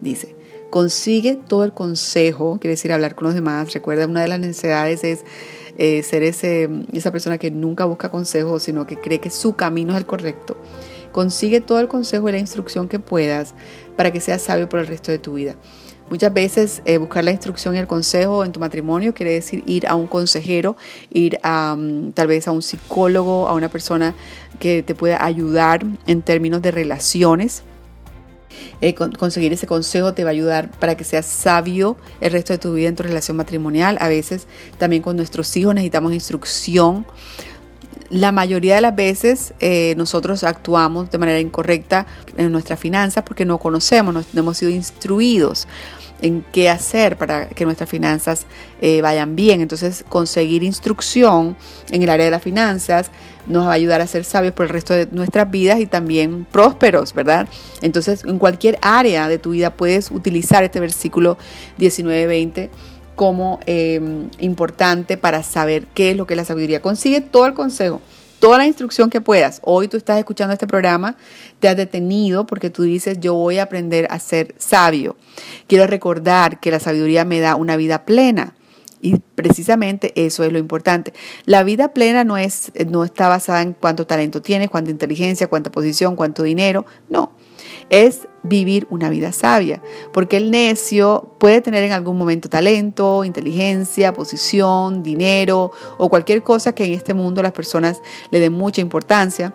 Dice, 0.00 0.34
consigue 0.70 1.38
todo 1.46 1.64
el 1.64 1.74
consejo, 1.74 2.56
quiere 2.58 2.72
decir 2.72 2.90
hablar 2.90 3.14
con 3.14 3.26
los 3.26 3.34
demás. 3.34 3.74
Recuerda, 3.74 4.06
una 4.06 4.22
de 4.22 4.28
las 4.28 4.40
necesidades 4.40 5.04
es 5.04 5.20
eh, 5.78 6.02
ser 6.02 6.22
ese, 6.22 6.68
esa 6.92 7.12
persona 7.12 7.38
que 7.38 7.50
nunca 7.50 7.84
busca 7.84 8.10
consejos, 8.10 8.62
sino 8.62 8.86
que 8.86 8.96
cree 8.96 9.20
que 9.20 9.30
su 9.30 9.54
camino 9.54 9.92
es 9.92 9.98
el 9.98 10.06
correcto. 10.06 10.56
Consigue 11.12 11.60
todo 11.60 11.80
el 11.80 11.88
consejo 11.88 12.28
y 12.28 12.32
la 12.32 12.38
instrucción 12.38 12.88
que 12.88 12.98
puedas 12.98 13.54
para 13.96 14.10
que 14.10 14.20
seas 14.20 14.42
sabio 14.42 14.68
por 14.68 14.80
el 14.80 14.86
resto 14.86 15.10
de 15.10 15.18
tu 15.18 15.34
vida. 15.34 15.56
Muchas 16.08 16.32
veces 16.32 16.82
eh, 16.84 16.98
buscar 16.98 17.24
la 17.24 17.32
instrucción 17.32 17.74
y 17.74 17.78
el 17.78 17.88
consejo 17.88 18.44
en 18.44 18.52
tu 18.52 18.60
matrimonio 18.60 19.12
quiere 19.12 19.32
decir 19.32 19.64
ir 19.66 19.88
a 19.88 19.96
un 19.96 20.06
consejero, 20.06 20.76
ir 21.10 21.38
a 21.42 21.74
mm, 21.76 22.12
tal 22.12 22.28
vez 22.28 22.46
a 22.46 22.52
un 22.52 22.62
psicólogo, 22.62 23.48
a 23.48 23.54
una 23.54 23.68
persona 23.68 24.14
que 24.60 24.84
te 24.84 24.94
pueda 24.94 25.24
ayudar 25.24 25.84
en 26.06 26.22
términos 26.22 26.62
de 26.62 26.70
relaciones 26.70 27.64
eh, 28.80 28.94
conseguir 28.94 29.52
ese 29.52 29.66
consejo 29.66 30.14
te 30.14 30.24
va 30.24 30.30
a 30.30 30.32
ayudar 30.32 30.70
para 30.70 30.96
que 30.96 31.04
seas 31.04 31.26
sabio 31.26 31.96
el 32.20 32.32
resto 32.32 32.52
de 32.52 32.58
tu 32.58 32.74
vida 32.74 32.88
en 32.88 32.96
tu 32.96 33.02
relación 33.02 33.36
matrimonial. 33.36 33.96
A 34.00 34.08
veces 34.08 34.46
también 34.78 35.02
con 35.02 35.16
nuestros 35.16 35.56
hijos 35.56 35.74
necesitamos 35.74 36.12
instrucción. 36.12 37.06
La 38.08 38.30
mayoría 38.30 38.76
de 38.76 38.80
las 38.80 38.94
veces 38.94 39.52
eh, 39.58 39.94
nosotros 39.96 40.44
actuamos 40.44 41.10
de 41.10 41.18
manera 41.18 41.40
incorrecta 41.40 42.06
en 42.36 42.52
nuestras 42.52 42.78
finanzas 42.78 43.24
porque 43.24 43.44
no 43.44 43.58
conocemos, 43.58 44.14
no 44.32 44.40
hemos 44.40 44.58
sido 44.58 44.70
instruidos 44.70 45.66
en 46.22 46.44
qué 46.52 46.70
hacer 46.70 47.16
para 47.16 47.48
que 47.48 47.64
nuestras 47.64 47.88
finanzas 47.88 48.46
eh, 48.80 49.02
vayan 49.02 49.36
bien. 49.36 49.60
Entonces, 49.60 50.04
conseguir 50.08 50.62
instrucción 50.62 51.56
en 51.90 52.02
el 52.02 52.10
área 52.10 52.24
de 52.24 52.30
las 52.30 52.42
finanzas 52.42 53.10
nos 53.46 53.66
va 53.66 53.70
a 53.70 53.74
ayudar 53.74 54.00
a 54.00 54.06
ser 54.06 54.24
sabios 54.24 54.54
por 54.54 54.66
el 54.66 54.70
resto 54.70 54.94
de 54.94 55.08
nuestras 55.12 55.50
vidas 55.50 55.78
y 55.78 55.86
también 55.86 56.46
prósperos, 56.50 57.14
¿verdad? 57.14 57.48
Entonces, 57.80 58.24
en 58.24 58.38
cualquier 58.38 58.78
área 58.82 59.28
de 59.28 59.38
tu 59.38 59.50
vida 59.50 59.70
puedes 59.70 60.10
utilizar 60.10 60.64
este 60.64 60.80
versículo 60.80 61.38
19-20 61.78 62.70
como 63.14 63.60
eh, 63.66 64.00
importante 64.40 65.16
para 65.16 65.42
saber 65.42 65.86
qué 65.94 66.10
es 66.10 66.16
lo 66.16 66.26
que 66.26 66.36
la 66.36 66.44
sabiduría. 66.44 66.82
Consigue 66.82 67.20
todo 67.20 67.46
el 67.46 67.54
consejo 67.54 68.00
toda 68.38 68.58
la 68.58 68.66
instrucción 68.66 69.10
que 69.10 69.20
puedas. 69.20 69.60
Hoy 69.62 69.88
tú 69.88 69.96
estás 69.96 70.18
escuchando 70.18 70.52
este 70.52 70.66
programa, 70.66 71.16
te 71.60 71.68
has 71.68 71.76
detenido 71.76 72.46
porque 72.46 72.70
tú 72.70 72.82
dices, 72.82 73.18
yo 73.20 73.34
voy 73.34 73.58
a 73.58 73.64
aprender 73.64 74.06
a 74.10 74.18
ser 74.18 74.54
sabio. 74.58 75.16
Quiero 75.66 75.86
recordar 75.86 76.60
que 76.60 76.70
la 76.70 76.80
sabiduría 76.80 77.24
me 77.24 77.40
da 77.40 77.56
una 77.56 77.76
vida 77.76 78.04
plena. 78.04 78.54
Y 79.00 79.18
precisamente 79.34 80.12
eso 80.16 80.42
es 80.42 80.52
lo 80.52 80.58
importante. 80.58 81.12
La 81.44 81.62
vida 81.62 81.92
plena 81.92 82.24
no, 82.24 82.38
es, 82.38 82.72
no 82.88 83.04
está 83.04 83.28
basada 83.28 83.62
en 83.62 83.74
cuánto 83.74 84.06
talento 84.06 84.42
tienes, 84.42 84.70
cuánta 84.70 84.90
inteligencia, 84.90 85.48
cuánta 85.48 85.70
posición, 85.70 86.16
cuánto 86.16 86.42
dinero. 86.42 86.86
No, 87.08 87.32
es 87.90 88.28
vivir 88.42 88.86
una 88.90 89.10
vida 89.10 89.32
sabia, 89.32 89.82
porque 90.12 90.36
el 90.36 90.50
necio 90.50 91.34
puede 91.38 91.60
tener 91.60 91.84
en 91.84 91.92
algún 91.92 92.16
momento 92.16 92.48
talento, 92.48 93.24
inteligencia, 93.24 94.12
posición, 94.12 95.02
dinero 95.02 95.72
o 95.98 96.08
cualquier 96.08 96.42
cosa 96.42 96.74
que 96.74 96.84
en 96.84 96.92
este 96.92 97.14
mundo 97.14 97.42
las 97.42 97.52
personas 97.52 98.00
le 98.30 98.40
den 98.40 98.52
mucha 98.52 98.80
importancia, 98.80 99.54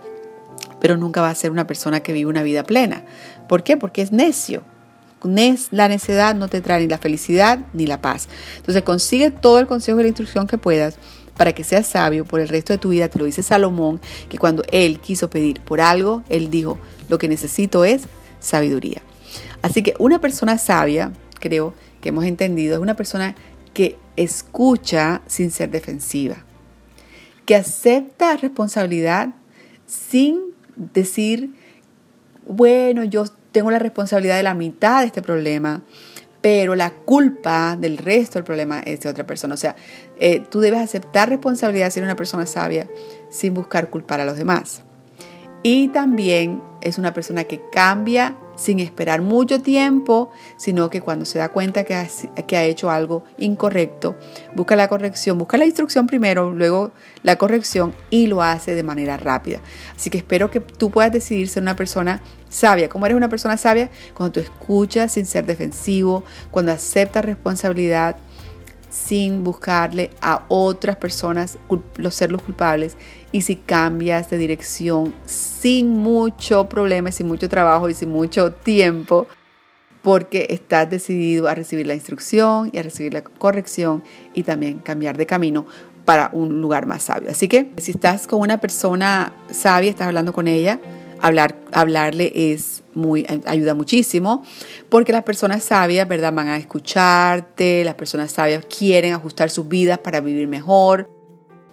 pero 0.80 0.98
nunca 0.98 1.22
va 1.22 1.30
a 1.30 1.36
ser 1.36 1.52
una 1.52 1.68
persona 1.68 2.02
que 2.02 2.14
vive 2.14 2.30
una 2.30 2.44
vida 2.44 2.64
plena. 2.64 3.06
¿Por 3.48 3.64
qué? 3.64 3.78
Porque 3.78 4.02
es 4.02 4.12
necio. 4.12 4.64
La 5.70 5.88
necedad 5.88 6.34
no 6.34 6.48
te 6.48 6.62
trae 6.62 6.82
ni 6.82 6.88
la 6.88 6.98
felicidad 6.98 7.60
ni 7.74 7.86
la 7.86 8.02
paz. 8.02 8.28
Entonces 8.58 8.82
consigue 8.82 9.30
todo 9.30 9.60
el 9.60 9.68
consejo 9.68 10.00
y 10.00 10.04
la 10.04 10.10
instrucción 10.10 10.48
que 10.48 10.58
puedas 10.58 10.96
para 11.38 11.54
que 11.54 11.64
seas 11.64 11.86
sabio 11.86 12.26
por 12.26 12.40
el 12.40 12.50
resto 12.50 12.74
de 12.74 12.80
tu 12.80 12.90
vida. 12.90 13.08
Te 13.08 13.20
lo 13.20 13.26
dice 13.26 13.44
Salomón, 13.44 14.02
que 14.30 14.40
cuando 14.40 14.64
él 14.72 15.00
quiso 15.00 15.30
pedir 15.30 15.62
por 15.62 15.80
algo, 15.80 16.24
él 16.28 16.50
dijo, 16.50 16.80
lo 17.08 17.20
que 17.20 17.28
necesito 17.28 17.86
es 17.86 18.04
sabiduría. 18.42 19.02
Así 19.62 19.84
que 19.84 19.94
una 20.00 20.20
persona 20.20 20.58
sabia, 20.58 21.14
creo 21.40 21.74
que 22.02 22.10
hemos 22.10 22.26
entendido, 22.26 22.76
es 22.76 22.82
una 22.82 22.96
persona 22.96 23.36
que 23.74 23.98
escucha 24.18 25.22
sin 25.28 25.52
ser 25.52 25.72
defensiva, 25.72 26.44
que 27.46 27.56
acepta 27.56 28.36
responsabilidad 28.36 29.30
sin 29.86 30.40
decir, 30.76 31.54
bueno, 32.46 33.04
yo 33.04 33.26
tengo 33.52 33.72
la 33.72 33.80
responsabilidad 33.80 34.38
de 34.38 34.44
la 34.44 34.54
mitad 34.54 35.02
de 35.02 35.08
este 35.08 35.22
problema, 35.22 35.84
pero 36.42 36.76
la 36.76 36.90
culpa 36.92 37.78
del 37.80 37.98
resto 37.98 38.40
del 38.40 38.44
problema 38.44 38.80
es 38.80 39.02
de 39.02 39.10
otra 39.10 39.26
persona. 39.28 39.54
O 39.54 39.58
sea, 39.58 39.76
eh, 40.20 40.44
tú 40.50 40.60
debes 40.60 40.82
aceptar 40.82 41.30
responsabilidad 41.30 41.86
de 41.86 41.92
ser 41.92 42.04
una 42.04 42.16
persona 42.16 42.46
sabia 42.46 42.88
sin 43.30 43.54
buscar 43.54 43.90
culpar 43.90 44.20
a 44.20 44.26
los 44.26 44.38
demás. 44.38 44.82
Y 45.64 45.90
también 45.90 46.62
es 46.82 46.98
una 46.98 47.14
persona 47.14 47.44
que 47.44 47.62
cambia 47.72 48.36
sin 48.56 48.80
esperar 48.80 49.22
mucho 49.22 49.62
tiempo, 49.62 50.32
sino 50.58 50.90
que 50.90 51.02
cuando 51.02 51.26
se 51.26 51.40
da 51.40 51.50
cuenta 51.50 51.84
que 51.84 51.96
ha, 51.96 52.64
hecho 52.64 52.92
algo 52.92 53.24
incorrecto, 53.38 54.16
busca 54.56 54.76
la 54.76 54.88
corrección, 54.88 55.38
busca 55.38 55.58
la 55.58 55.66
instrucción 55.66 56.08
primero, 56.08 56.52
luego 56.52 56.92
la 57.24 57.38
corrección 57.38 57.94
y 58.10 58.28
lo 58.28 58.42
hace 58.42 58.76
de 58.76 58.84
manera 58.84 59.18
rápida. 59.18 59.60
Así 59.96 60.10
que 60.10 60.18
espero 60.18 60.52
que 60.52 60.60
tú 60.60 60.92
puedas 60.92 61.12
decidir 61.12 61.48
ser 61.48 61.64
una 61.64 61.76
persona 61.76 62.22
sabia. 62.50 62.90
¿Cómo 62.90 63.06
eres 63.06 63.16
una 63.16 63.30
persona 63.30 63.58
sabia? 63.58 63.90
Cuando 64.16 64.34
tú 64.34 64.40
escuchas 64.40 65.14
sin 65.14 65.26
ser 65.26 65.46
defensivo, 65.46 66.24
cuando 66.52 66.72
aceptas 66.72 67.26
responsabilidad 67.26 68.18
sin 68.92 69.44
buscarle 69.44 70.12
a 70.22 70.44
otras 70.50 70.98
personas 70.98 71.58
los 71.96 72.14
ser 72.14 72.32
los 72.32 72.42
culpables 72.42 72.98
y 73.32 73.42
si 73.42 73.56
cambias 73.56 74.30
de 74.30 74.38
dirección 74.38 75.14
sin 75.26 75.90
mucho 75.90 76.68
problema, 76.68 77.12
sin 77.12 77.28
mucho 77.28 77.48
trabajo 77.50 77.90
y 77.90 77.94
sin 77.94 78.10
mucho 78.10 78.52
tiempo, 78.52 79.28
porque 80.02 80.48
estás 80.50 80.90
decidido 80.90 81.48
a 81.48 81.56
recibir 81.56 81.88
la 81.88 81.94
instrucción 81.94 82.70
y 82.74 82.80
a 82.80 82.84
recibir 82.84 83.14
la 83.14 83.24
corrección 83.24 84.04
y 84.34 84.44
también 84.44 84.80
cambiar 84.80 85.18
de 85.18 85.26
camino 85.26 85.66
para 86.06 86.30
un 86.34 86.62
lugar 86.62 86.88
más 86.88 87.04
sabio. 87.04 87.30
Así 87.30 87.48
que 87.48 87.72
si 87.78 87.92
estás 87.92 88.28
con 88.28 88.42
una 88.42 88.60
persona 88.60 89.34
sabia, 89.52 89.90
estás 89.90 90.08
hablando 90.08 90.34
con 90.34 90.48
ella, 90.48 90.80
hablar, 91.22 91.56
hablarle 91.72 92.32
es 92.34 92.84
muy, 92.94 93.26
ayuda 93.46 93.76
muchísimo, 93.76 94.44
porque 94.90 95.12
las 95.12 95.24
personas 95.24 95.64
sabias, 95.64 96.08
¿verdad? 96.08 96.34
Van 96.34 96.48
a 96.48 96.58
escucharte, 96.58 97.86
las 97.86 97.96
personas 97.96 98.32
sabias 98.32 98.66
quieren 98.66 99.14
ajustar 99.14 99.50
sus 99.50 99.68
vidas 99.68 100.00
para 100.00 100.20
vivir 100.20 100.48
mejor. 100.48 101.10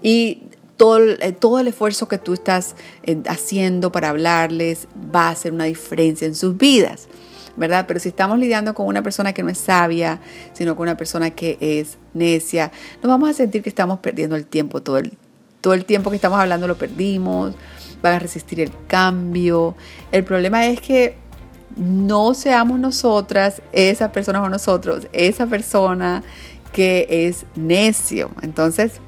Y 0.02 0.47
todo, 0.78 1.00
eh, 1.00 1.32
todo 1.38 1.58
el 1.58 1.68
esfuerzo 1.68 2.08
que 2.08 2.16
tú 2.16 2.32
estás 2.32 2.74
eh, 3.02 3.20
haciendo 3.26 3.92
para 3.92 4.08
hablarles 4.08 4.88
va 5.14 5.28
a 5.28 5.30
hacer 5.30 5.52
una 5.52 5.64
diferencia 5.64 6.26
en 6.26 6.34
sus 6.34 6.56
vidas. 6.56 7.08
¿verdad? 7.56 7.86
Pero 7.88 7.98
si 7.98 8.10
estamos 8.10 8.38
lidiando 8.38 8.72
con 8.72 8.86
una 8.86 9.02
persona 9.02 9.32
que 9.32 9.42
no 9.42 9.50
es 9.50 9.58
sabia, 9.58 10.20
sino 10.52 10.76
con 10.76 10.84
una 10.84 10.96
persona 10.96 11.30
que 11.30 11.58
es 11.60 11.98
necia, 12.14 12.70
nos 13.02 13.10
vamos 13.10 13.28
a 13.30 13.32
sentir 13.32 13.64
que 13.64 13.68
estamos 13.68 13.98
perdiendo 13.98 14.36
el 14.36 14.46
tiempo, 14.46 14.80
todo 14.80 14.98
el, 14.98 15.18
todo 15.60 15.74
el 15.74 15.84
tiempo 15.84 16.10
que 16.10 16.16
estamos 16.16 16.38
hablando 16.38 16.68
lo 16.68 16.78
perdimos, 16.78 17.56
van 18.00 18.14
a 18.14 18.18
resistir 18.20 18.60
el 18.60 18.70
cambio. 18.86 19.74
El 20.12 20.22
problema 20.22 20.66
es 20.66 20.80
que 20.80 21.16
no 21.76 22.32
seamos 22.34 22.78
nosotras, 22.78 23.60
esa 23.72 24.12
persona 24.12 24.40
o 24.40 24.48
nosotros, 24.48 25.08
esa 25.12 25.46
persona 25.48 26.22
que 26.72 27.08
es 27.10 27.44
necio. 27.56 28.30
Entonces, 28.42 29.00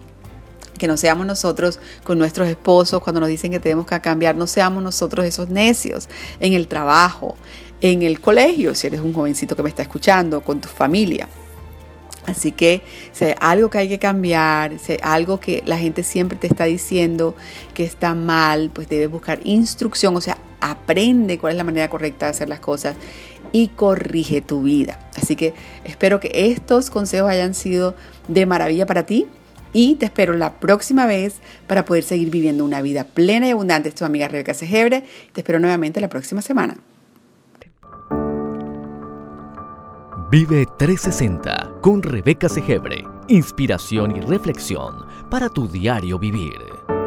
que 0.81 0.89
no 0.89 0.97
seamos 0.97 1.27
nosotros 1.27 1.79
con 2.03 2.19
nuestros 2.19 2.49
esposos 2.49 3.03
cuando 3.03 3.21
nos 3.21 3.29
dicen 3.29 3.53
que 3.53 3.61
tenemos 3.61 3.87
que 3.87 4.01
cambiar, 4.01 4.35
no 4.35 4.47
seamos 4.47 4.83
nosotros 4.83 5.27
esos 5.27 5.51
necios 5.51 6.09
en 6.41 6.55
el 6.55 6.67
trabajo, 6.69 7.37
en 7.83 8.03
el 8.03 8.21
colegio, 8.21 8.75
si 8.75 8.87
eres 8.87 9.01
un 9.01 9.13
jovencito 9.13 9.55
que 9.55 9.63
me 9.63 9.69
está 9.69 9.83
escuchando, 9.83 10.41
con 10.41 10.61
tu 10.61 10.69
familia. 10.69 11.29
Así 12.27 12.53
que 12.53 12.83
si 13.13 13.27
algo 13.41 13.69
que 13.69 13.79
hay 13.79 13.89
que 13.89 13.99
cambiar, 13.99 14.79
si 14.79 14.97
algo 15.03 15.39
que 15.39 15.63
la 15.67 15.77
gente 15.77 16.03
siempre 16.03 16.39
te 16.39 16.47
está 16.47 16.65
diciendo 16.65 17.35
que 17.75 17.85
está 17.85 18.15
mal, 18.15 18.71
pues 18.73 18.89
debes 18.89 19.11
buscar 19.11 19.41
instrucción, 19.45 20.17
o 20.17 20.21
sea, 20.23 20.39
aprende 20.61 21.39
cuál 21.39 21.53
es 21.53 21.57
la 21.59 21.65
manera 21.65 21.91
correcta 21.91 22.27
de 22.27 22.31
hacer 22.31 22.49
las 22.49 22.61
cosas 22.61 22.97
y 23.53 23.69
corrige 23.69 24.41
tu 24.41 24.63
vida. 24.63 24.99
Así 25.15 25.37
que 25.37 25.53
espero 25.85 26.21
que 26.21 26.31
estos 26.33 26.89
consejos 26.89 27.29
hayan 27.29 27.53
sido 27.53 27.95
de 28.29 28.47
maravilla 28.47 28.87
para 28.87 29.05
ti 29.05 29.27
y 29.73 29.97
te 29.97 30.07
espero 30.07 30.35
la 30.35 30.61
próxima 30.61 31.07
vez 31.07 31.41
para 31.67 31.85
poder 31.85 32.05
seguir 32.05 32.31
viviendo 32.31 32.65
una 32.65 32.83
vida 32.83 33.05
plena 33.05 33.49
y 33.49 33.51
abundante. 33.51 33.89
Es 33.89 33.95
tu 33.95 34.05
amiga 34.05 34.29
Rebeca 34.29 34.55
Segebre. 34.55 35.05
Te 35.33 35.41
espero 35.41 35.59
nuevamente 35.59 36.01
la 36.01 36.09
próxima 36.09 36.43
semana. 36.43 36.77
Vive 40.31 40.65
360 40.79 41.79
con 41.81 42.03
Rebeca 42.03 42.49
Segebre. 42.49 43.05
Inspiración 43.29 44.17
y 44.17 44.21
reflexión 44.21 45.07
para 45.29 45.49
tu 45.49 45.67
diario 45.67 46.21
vivir. 46.21 47.00